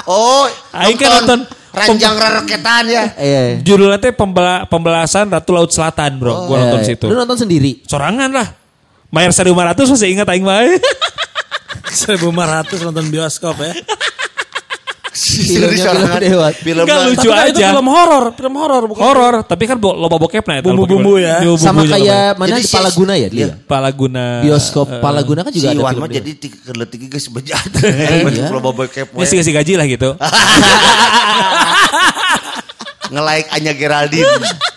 [0.06, 3.04] Oh, Aing kan nonton Ranjang Rareketan ya.
[3.16, 3.58] Iya.
[3.58, 6.46] Judulnya teh pembela, pembelasan Ratu Laut Selatan, Bro.
[6.46, 7.04] Gue nonton Eh, situ.
[7.04, 7.82] Lu nonton sendiri?
[7.82, 8.46] Sorangan lah.
[9.08, 10.62] Bayar 1500 masih ingat aing mah.
[12.06, 13.74] 1500 nonton bioskop ya.
[15.16, 16.20] Sorangan.
[16.20, 16.48] dewa.
[16.52, 17.06] Film Enggak lah.
[17.06, 17.66] lucu Tapi kan itu aja.
[17.70, 19.00] film horor, film horor bukan.
[19.00, 20.56] Horor, tapi kan bo- loba bokep nah.
[20.60, 21.24] Bumbu-bumbu bokep.
[21.24, 21.36] ya.
[21.40, 22.36] Yo, Sama bumbunya kayak loba.
[22.36, 23.38] mana Jadi di si- Palaguna ya dia?
[23.42, 23.54] Iya.
[23.62, 24.24] Palaguna.
[24.42, 26.18] Bioskop Palaguna kan juga si ada Iwan film mah dewa.
[26.18, 27.70] jadi tiga keletiga geus bejat.
[27.82, 28.46] iya.
[28.48, 29.18] Lo boboy kep we.
[29.18, 30.10] Ngasih kasih gaji lah gitu.
[33.06, 34.26] Nge-like Anya Geraldine.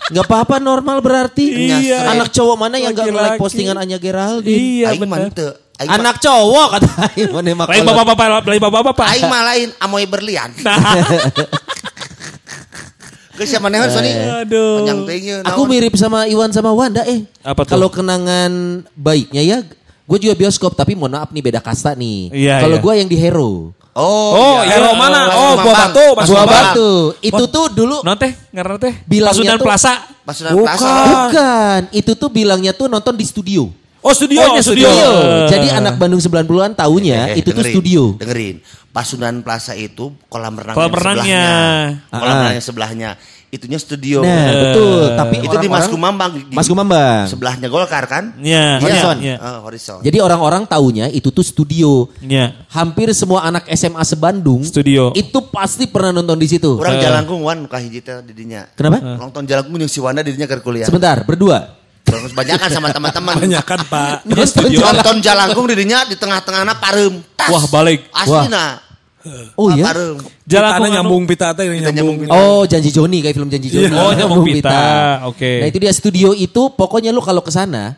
[0.09, 1.45] Gak apa-apa normal berarti.
[1.49, 2.13] Iya.
[2.13, 4.85] Anak cowok mana yang gak nge-like postingan Anya Geraldine?
[4.85, 5.33] iya benar.
[5.79, 9.05] Aing Anak cowok kata Aing mana mah Lain bapak-bapak, lain bapak-bapak.
[9.09, 10.51] Aing mah lain amoy berlian.
[13.31, 14.11] Ke siapa nih Sony?
[14.11, 14.83] Aduh.
[14.83, 17.23] Panjang teuing Aku mirip sama Iwan sama Wanda eh.
[17.39, 17.71] Apa tuh?
[17.71, 19.57] Kalau kenangan baiknya ya,
[20.03, 22.27] gue juga bioskop tapi mohon maaf nih beda kasta nih.
[22.35, 22.83] Iya, Kalau iya.
[22.83, 23.71] gue yang di Hero.
[23.95, 24.79] Oh, Oh, iya.
[24.79, 25.27] hero mana?
[25.27, 25.53] Oh.
[25.59, 26.55] Buah Batu, Mas Buah Mamang.
[26.71, 26.91] Batu.
[27.19, 28.93] Itu tuh dulu Non teh, ngaran teh.
[29.03, 29.93] Bilangnya Pasundan tuh- Plaza.
[30.23, 30.53] Pasundan.
[30.55, 30.87] Plaza.
[30.93, 31.81] bukan.
[31.91, 33.67] Itu tuh bilangnya tuh nonton di studio.
[33.99, 34.87] Oh, studio, Oh, studio.
[34.87, 35.09] studio.
[35.47, 38.01] Jadi anak Bandung 90-an tahunya Eh, itu tuh dengerin, studio.
[38.15, 38.55] Dengerin.
[38.89, 41.43] Pasundan Plaza itu kolam renang Kolam renangnya.
[41.45, 42.09] sebelahnya.
[42.09, 42.33] Kolam Ah.
[42.33, 43.09] renang yang sebelahnya.
[43.49, 44.21] Itunya studio.
[44.21, 45.01] Nah, betul.
[45.15, 46.31] Tapi itu di Mas Kumambang.
[46.31, 47.25] di- Mas Kumambang.
[47.25, 48.37] Sebelahnya Golkar kan?
[48.37, 49.17] Iya, Horizon.
[49.19, 49.99] iya, Eh, Horizon.
[49.99, 52.13] Jadi orang-orang taunya itu tuh studio.
[52.19, 52.53] Iya.
[52.69, 55.11] Hampir semua anak SMA sebandung Studio.
[55.11, 56.77] itu pasti pernah nonton di situ.
[56.77, 57.01] Orang Eh.
[57.01, 58.69] jalangkung wan muka hiji teh didinya.
[58.71, 59.17] Kenapa?
[59.17, 60.85] Nonton jalangkung yang si Wanda didinya keur kuliah.
[60.85, 61.78] Sebentar, berdua.
[62.09, 63.33] Terus banyakan sama teman-teman.
[63.37, 64.15] Banyak kan, Pak.
[64.29, 64.79] Iya, studio.
[64.81, 67.21] Nonton jalangkung didinya di tengah-tengahna pareum.
[67.37, 67.49] Tas.
[67.53, 68.09] Wah, balik.
[68.09, 68.81] Aslina.
[69.59, 69.83] Oh iya.
[69.91, 70.17] Pareum.
[70.47, 72.17] Jalan Kita nyambung pita teh nyambung nyambung.
[72.25, 72.33] pita.
[72.33, 73.93] Oh, Janji Joni kayak film Janji Joni.
[73.93, 74.81] Oh, Nyambung Pita.
[75.29, 75.59] Oke.
[75.61, 77.93] Nah, itu dia studio itu pokoknya lu kalau ke sana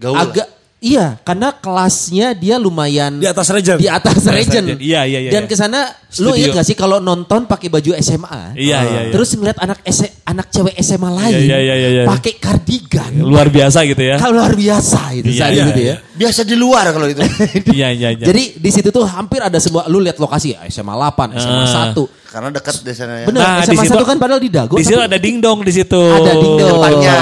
[0.00, 0.48] agak
[0.82, 3.78] iya, karena kelasnya dia lumayan Di atas region.
[3.78, 4.66] Di atas region.
[4.66, 4.82] region.
[4.82, 5.48] Iya, iya, iya, Dan iya.
[5.48, 5.86] ke sana
[6.18, 8.52] lu ingat gak sih kalau nonton pakai baju SMA?
[8.52, 9.12] Iya, iya, iya.
[9.14, 12.04] Terus ngeliat anak S- anak cewek SMA lain iya, iya, iya, iya.
[12.04, 13.14] pakai kardigan.
[13.16, 14.18] Luar biasa gitu ya.
[14.18, 15.96] Kalau luar biasa itu Iya, saat iya, itu ya.
[16.12, 17.22] Biasa di luar kalau itu.
[17.78, 18.26] Iya, iya, iya.
[18.26, 21.94] Jadi di situ tuh hampir ada semua lu lihat lokasi SMA 8, SMA Ah.
[21.94, 22.21] 1.
[22.32, 23.26] Karena dekat di sana ya.
[23.28, 24.74] Bener, Nah, di SMA situ- 1 kan padahal di Dago.
[24.74, 26.00] Di situ tapi- ada dingdong di situ.
[26.00, 26.70] Ada dingdong.
[26.72, 27.16] Depannya.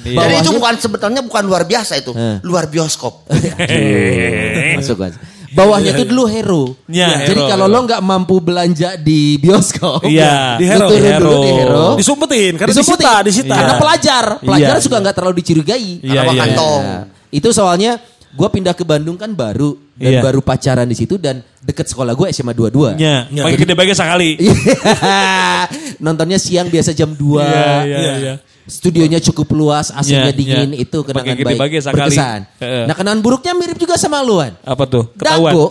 [0.00, 0.18] Iya.
[0.22, 2.38] Jadi itu bukan sebetulnya bukan luar biasa itu, Eh.
[2.40, 3.26] luar bioskop.
[4.78, 5.20] Masuk masuk.
[5.54, 6.62] Bawahnya tuh dulu hero.
[6.86, 7.74] Iya, Jadi Hero, kalau Hero.
[7.78, 10.34] lo nggak mampu belanja di bioskop, Iya.
[10.60, 10.86] Di Hero.
[10.90, 11.84] turun dulu di Hero.
[11.94, 13.06] Disumpetin, karena Disumpetin.
[13.06, 13.54] disita, disita.
[13.54, 13.78] Karena Iya.
[13.78, 15.02] pelajar, pelajar Iya, suka iya.
[15.06, 15.90] nggak terlalu dicurigai.
[16.02, 16.42] Iya, Karena iya.
[16.42, 16.82] kantong.
[17.30, 17.92] Itu soalnya
[18.34, 20.20] gue pindah ke Bandung kan baru dan Iya.
[20.20, 22.98] baru pacaran di situ dan deket sekolah gue SMA 22.
[22.98, 23.42] Iya, Iya.
[23.46, 24.30] pakai gede bagai sekali.
[26.04, 27.40] Nontonnya siang biasa jam 2.
[27.40, 28.34] Iya, iya, iya.
[28.64, 30.82] Studionya cukup luas, AC-nya Iya, dingin, iya.
[30.82, 31.84] itu kenangan baik.
[31.84, 31.94] sekali.
[32.00, 32.40] Berkesan.
[32.58, 32.84] Heeh.
[32.88, 34.56] Nah kenangan buruknya mirip juga sama luan.
[34.64, 35.12] Apa tuh?
[35.14, 35.52] Ketahuan.
[35.52, 35.66] Dago.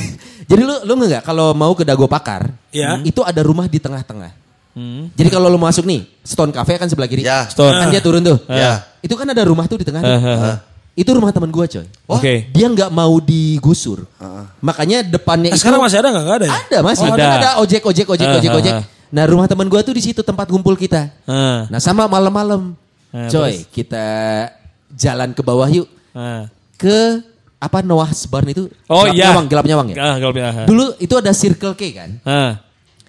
[0.50, 3.00] Jadi lu lu nggak kalau mau ke Dago Pakar, Iya.
[3.00, 4.32] itu ada rumah di tengah-tengah.
[4.76, 5.08] Hmm.
[5.14, 7.24] Jadi kalau lu masuk nih, Stone Cafe kan sebelah kiri.
[7.24, 7.48] Ya.
[7.48, 7.72] Stone.
[7.72, 8.36] Kan dia turun tuh.
[8.44, 8.84] Ya.
[9.00, 10.04] Itu kan ada rumah tuh di tengah.
[10.04, 10.20] Eh, tuh.
[10.20, 10.56] eh, eh.
[10.94, 11.82] Itu rumah teman gua, coy.
[12.06, 12.46] Oke.
[12.50, 14.06] Dia nggak mau digusur.
[14.58, 16.22] Makanya depannya Nah, itu sekarang masih ada nggak?
[16.22, 16.54] Nggak ada ya?
[16.56, 17.26] ada masih Oh, ada.
[17.26, 17.50] ada.
[17.58, 18.74] ojek ojek ojek Eh, ojek ojek.
[19.10, 21.10] Nah rumah teman gua tuh di situ tempat kumpul kita.
[21.24, 21.60] Eh.
[21.66, 22.78] Nah sama malam-malam,
[23.10, 24.06] Eh, coy kita
[24.90, 26.46] jalan ke bawah yuk Eh.
[26.76, 27.22] ke
[27.58, 28.70] apa Noah's Barn itu?
[28.86, 29.24] Oh gelap iya.
[29.30, 29.96] nyawang, gelap nyawang ya.
[29.96, 30.66] Ah, gelap nyawang.
[30.66, 32.10] Dulu itu ada Circle K kan.
[32.22, 32.52] Ah,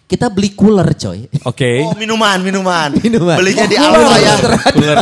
[0.06, 1.26] Kita beli cooler coy.
[1.42, 1.82] Oke.
[1.82, 2.94] Oh minuman, minuman.
[3.04, 3.42] Minuman.
[3.42, 4.36] Belinya di Oh, Alfa ya.
[4.70, 4.98] Cooler.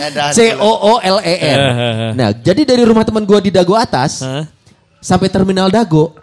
[0.00, 1.58] Ada- C O O L E R.
[1.60, 2.12] Eh, eh, eh.
[2.16, 4.24] Nah, jadi dari rumah teman gua di Dago atas
[4.96, 6.16] sampai terminal Dago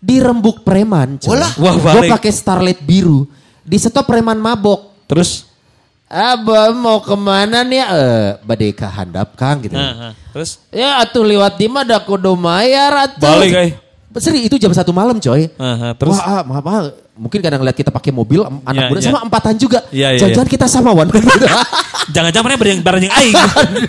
[0.00, 1.20] dirembuk preman.
[1.20, 1.36] coy.
[1.36, 3.28] Wah, Gua pakai Starlet biru.
[3.60, 5.04] Di stop preman mabok.
[5.04, 5.44] Terus?
[6.08, 7.84] Abah mau ke mana nih?
[7.84, 9.76] Eh, badeka handap kang gitu.
[9.76, 10.12] Ah, ah.
[10.32, 10.56] Terus?
[10.72, 13.28] Ya atuh lewat di mah da kudu mayar atuh.
[13.28, 13.70] Balik, eh.
[14.16, 15.52] Seri itu jam satu malam coy.
[15.56, 15.92] Ah.
[15.94, 16.16] Terus?
[16.16, 16.80] Wah, ah, maaf, ah.
[17.12, 19.06] mungkin kadang ngeliat kita pakai mobil anak Ya, muda ya.
[19.06, 19.78] sama empatan juga.
[19.92, 21.06] Ya, ya, Jangan-jangan kita sama wan.
[22.16, 23.34] Jangan-jangan mana bareng bareng yang aing.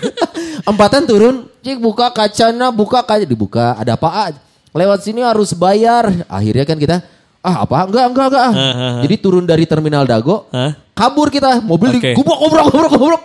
[0.70, 3.74] empatan turun, cik buka kacana, buka kaca dibuka.
[3.74, 4.08] Ada apa?
[4.08, 4.30] Ah,
[4.70, 6.06] Lewat sini harus bayar.
[6.30, 7.02] Akhirnya kan kita
[7.40, 7.90] ah apa?
[7.90, 8.44] Enggak, enggak, enggak.
[8.44, 8.54] ah.
[9.02, 10.76] Jadi turun dari terminal Dago, Hah?
[10.94, 13.22] kabur kita, mobil digubrak, gubrak, gubrak, gubrak.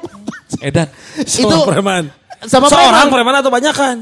[0.58, 0.88] Edan.
[1.22, 2.04] Sama Itu preman.
[2.48, 3.14] sama Seorang preman.
[3.14, 3.98] preman atau banyak kan?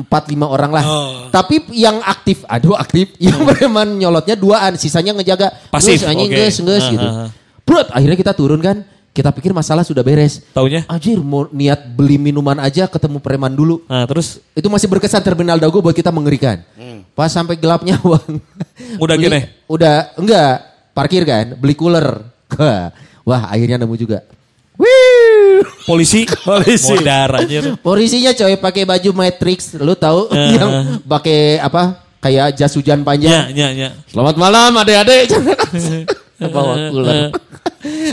[0.00, 0.84] Empat lima orang lah.
[0.84, 1.12] Oh.
[1.28, 5.52] Tapi yang aktif, aduh aktif, yang preman nyolotnya duaan, sisanya ngejaga.
[5.68, 6.26] Pasif, oke.
[6.26, 7.06] nges, nges, Ah, gitu.
[7.06, 7.28] ah, ah.
[7.62, 10.42] Brut, akhirnya kita turun kan, kita pikir masalah sudah beres.
[10.50, 10.82] Taunya?
[10.86, 13.82] Anjir, mau niat beli minuman aja ketemu preman dulu.
[13.86, 16.62] Nah, terus Itu masih berkesan terminal Dago buat kita mengerikan.
[17.12, 18.38] Pas sampai gelapnya uang.
[18.98, 19.40] Udah Beli- gini?
[19.66, 20.54] Udah, enggak.
[20.90, 22.26] Parkir kan, beli cooler.
[23.28, 24.26] Wah, akhirnya nemu juga.
[25.82, 26.92] Polisi, Polisi.
[26.92, 27.74] modar anjir.
[27.78, 30.54] Polisinya coy pakai baju Matrix, lu tahu Eh.
[30.54, 30.70] yang
[31.02, 31.82] pakai apa?
[32.18, 33.44] Kayak jas hujan Ya, panjang.
[33.50, 33.88] ya, ya.
[34.06, 35.32] Selamat malam adik-adik.
[36.52, 37.32] Bawa cooler.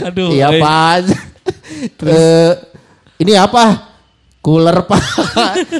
[0.02, 0.28] Aduh.
[0.30, 0.58] Iya eh.
[0.58, 1.00] pak.
[2.02, 2.52] Eh,
[3.18, 3.92] ini apa?
[4.40, 5.02] Cooler pak.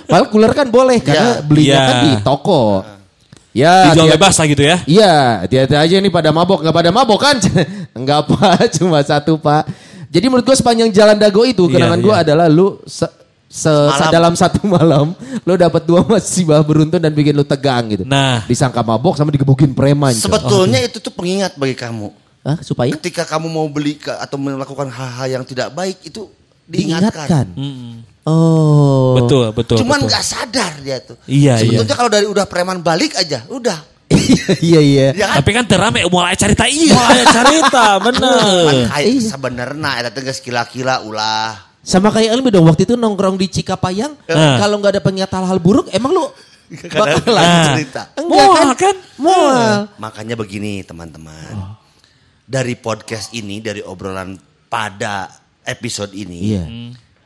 [0.05, 1.43] Padahal cooler kan boleh karena Iya.
[1.43, 1.85] belinya Iya.
[1.85, 2.63] kan di toko.
[3.49, 4.77] Ya, Dijual hati-hati- bebas lah gitu ya.
[4.87, 7.37] Iya, hati-hati aja nih pada mabok, nggak pada mabok kan?
[7.99, 9.67] Enggak pak, cuma satu pak.
[10.09, 12.25] Jadi menurut gue sepanjang jalan dago itu Iya, kenangan gue iya.
[12.25, 13.05] adalah lu se,
[13.45, 14.09] se- Semalam.
[14.09, 15.07] dalam satu malam
[15.43, 18.05] lu dapat dua musibah beruntun dan bikin lu tegang gitu.
[18.05, 18.41] Nah.
[18.45, 20.13] disangka mabok sama digebukin preman.
[20.13, 22.09] Sebetulnya itu tuh pengingat bagi kamu.
[22.41, 26.31] Hah, supaya Ketika kamu mau beli ke, atau melakukan hal-hal yang tidak baik itu
[26.65, 27.45] diingatkan.
[27.53, 28.07] diingatkan.
[28.25, 29.17] Oh.
[29.17, 29.77] Betul, betul.
[29.81, 30.09] Cuman betul.
[30.09, 31.17] nggak sadar dia tuh.
[31.25, 33.77] Iya, Sebetulnya kalau dari udah preman balik aja, udah.
[34.61, 35.07] Iya iya.
[35.13, 35.37] Ya kan?
[35.41, 36.95] Tapi kan terame mulai cerita iya.
[36.95, 38.41] Mulai cerita bener.
[38.67, 39.29] Kan kayak Iya.
[39.31, 41.55] sebenarnya eta teh geus kila-kila ulah.
[41.81, 44.13] Sama kayak Elmi dong waktu itu nongkrong di Cikapayang.
[44.29, 46.27] Kalau nggak ada pengingat hal-hal buruk, emang lu
[46.93, 48.03] bakal lanjut cerita.
[48.13, 48.77] Enggak Mual, kan?
[48.77, 48.97] kan?
[49.17, 49.73] Mual.
[49.97, 51.81] Makanya begini teman-teman.
[52.45, 54.37] Dari podcast ini, dari obrolan
[54.69, 55.33] pada
[55.65, 56.65] episode ini, Iya.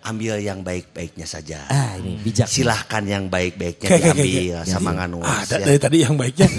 [0.02, 1.62] Ambil yang baik-baiknya saja.
[1.70, 2.50] Ah ini bijak.
[2.50, 5.46] Silahkan yang baik-baiknya oke, diambil sama nganuas.
[5.46, 5.66] Ada ya.
[5.66, 6.48] dari tadi yang baiknya.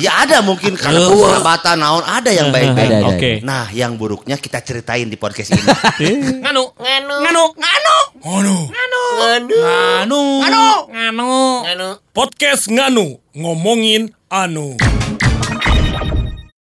[0.00, 3.04] Ya ada mungkin karena persahabatan naon ada yang baik-baik.
[3.04, 3.32] Oke.
[3.44, 5.60] Nah, yang buruknya kita ceritain di podcast ini.
[6.40, 8.56] Nganu, nganu, nganu, nganu, Ngono.
[8.72, 11.30] nganu, nganu, nganu, nganu,
[11.68, 11.88] nganu.
[12.16, 14.76] Podcast Nganu ngomongin anu.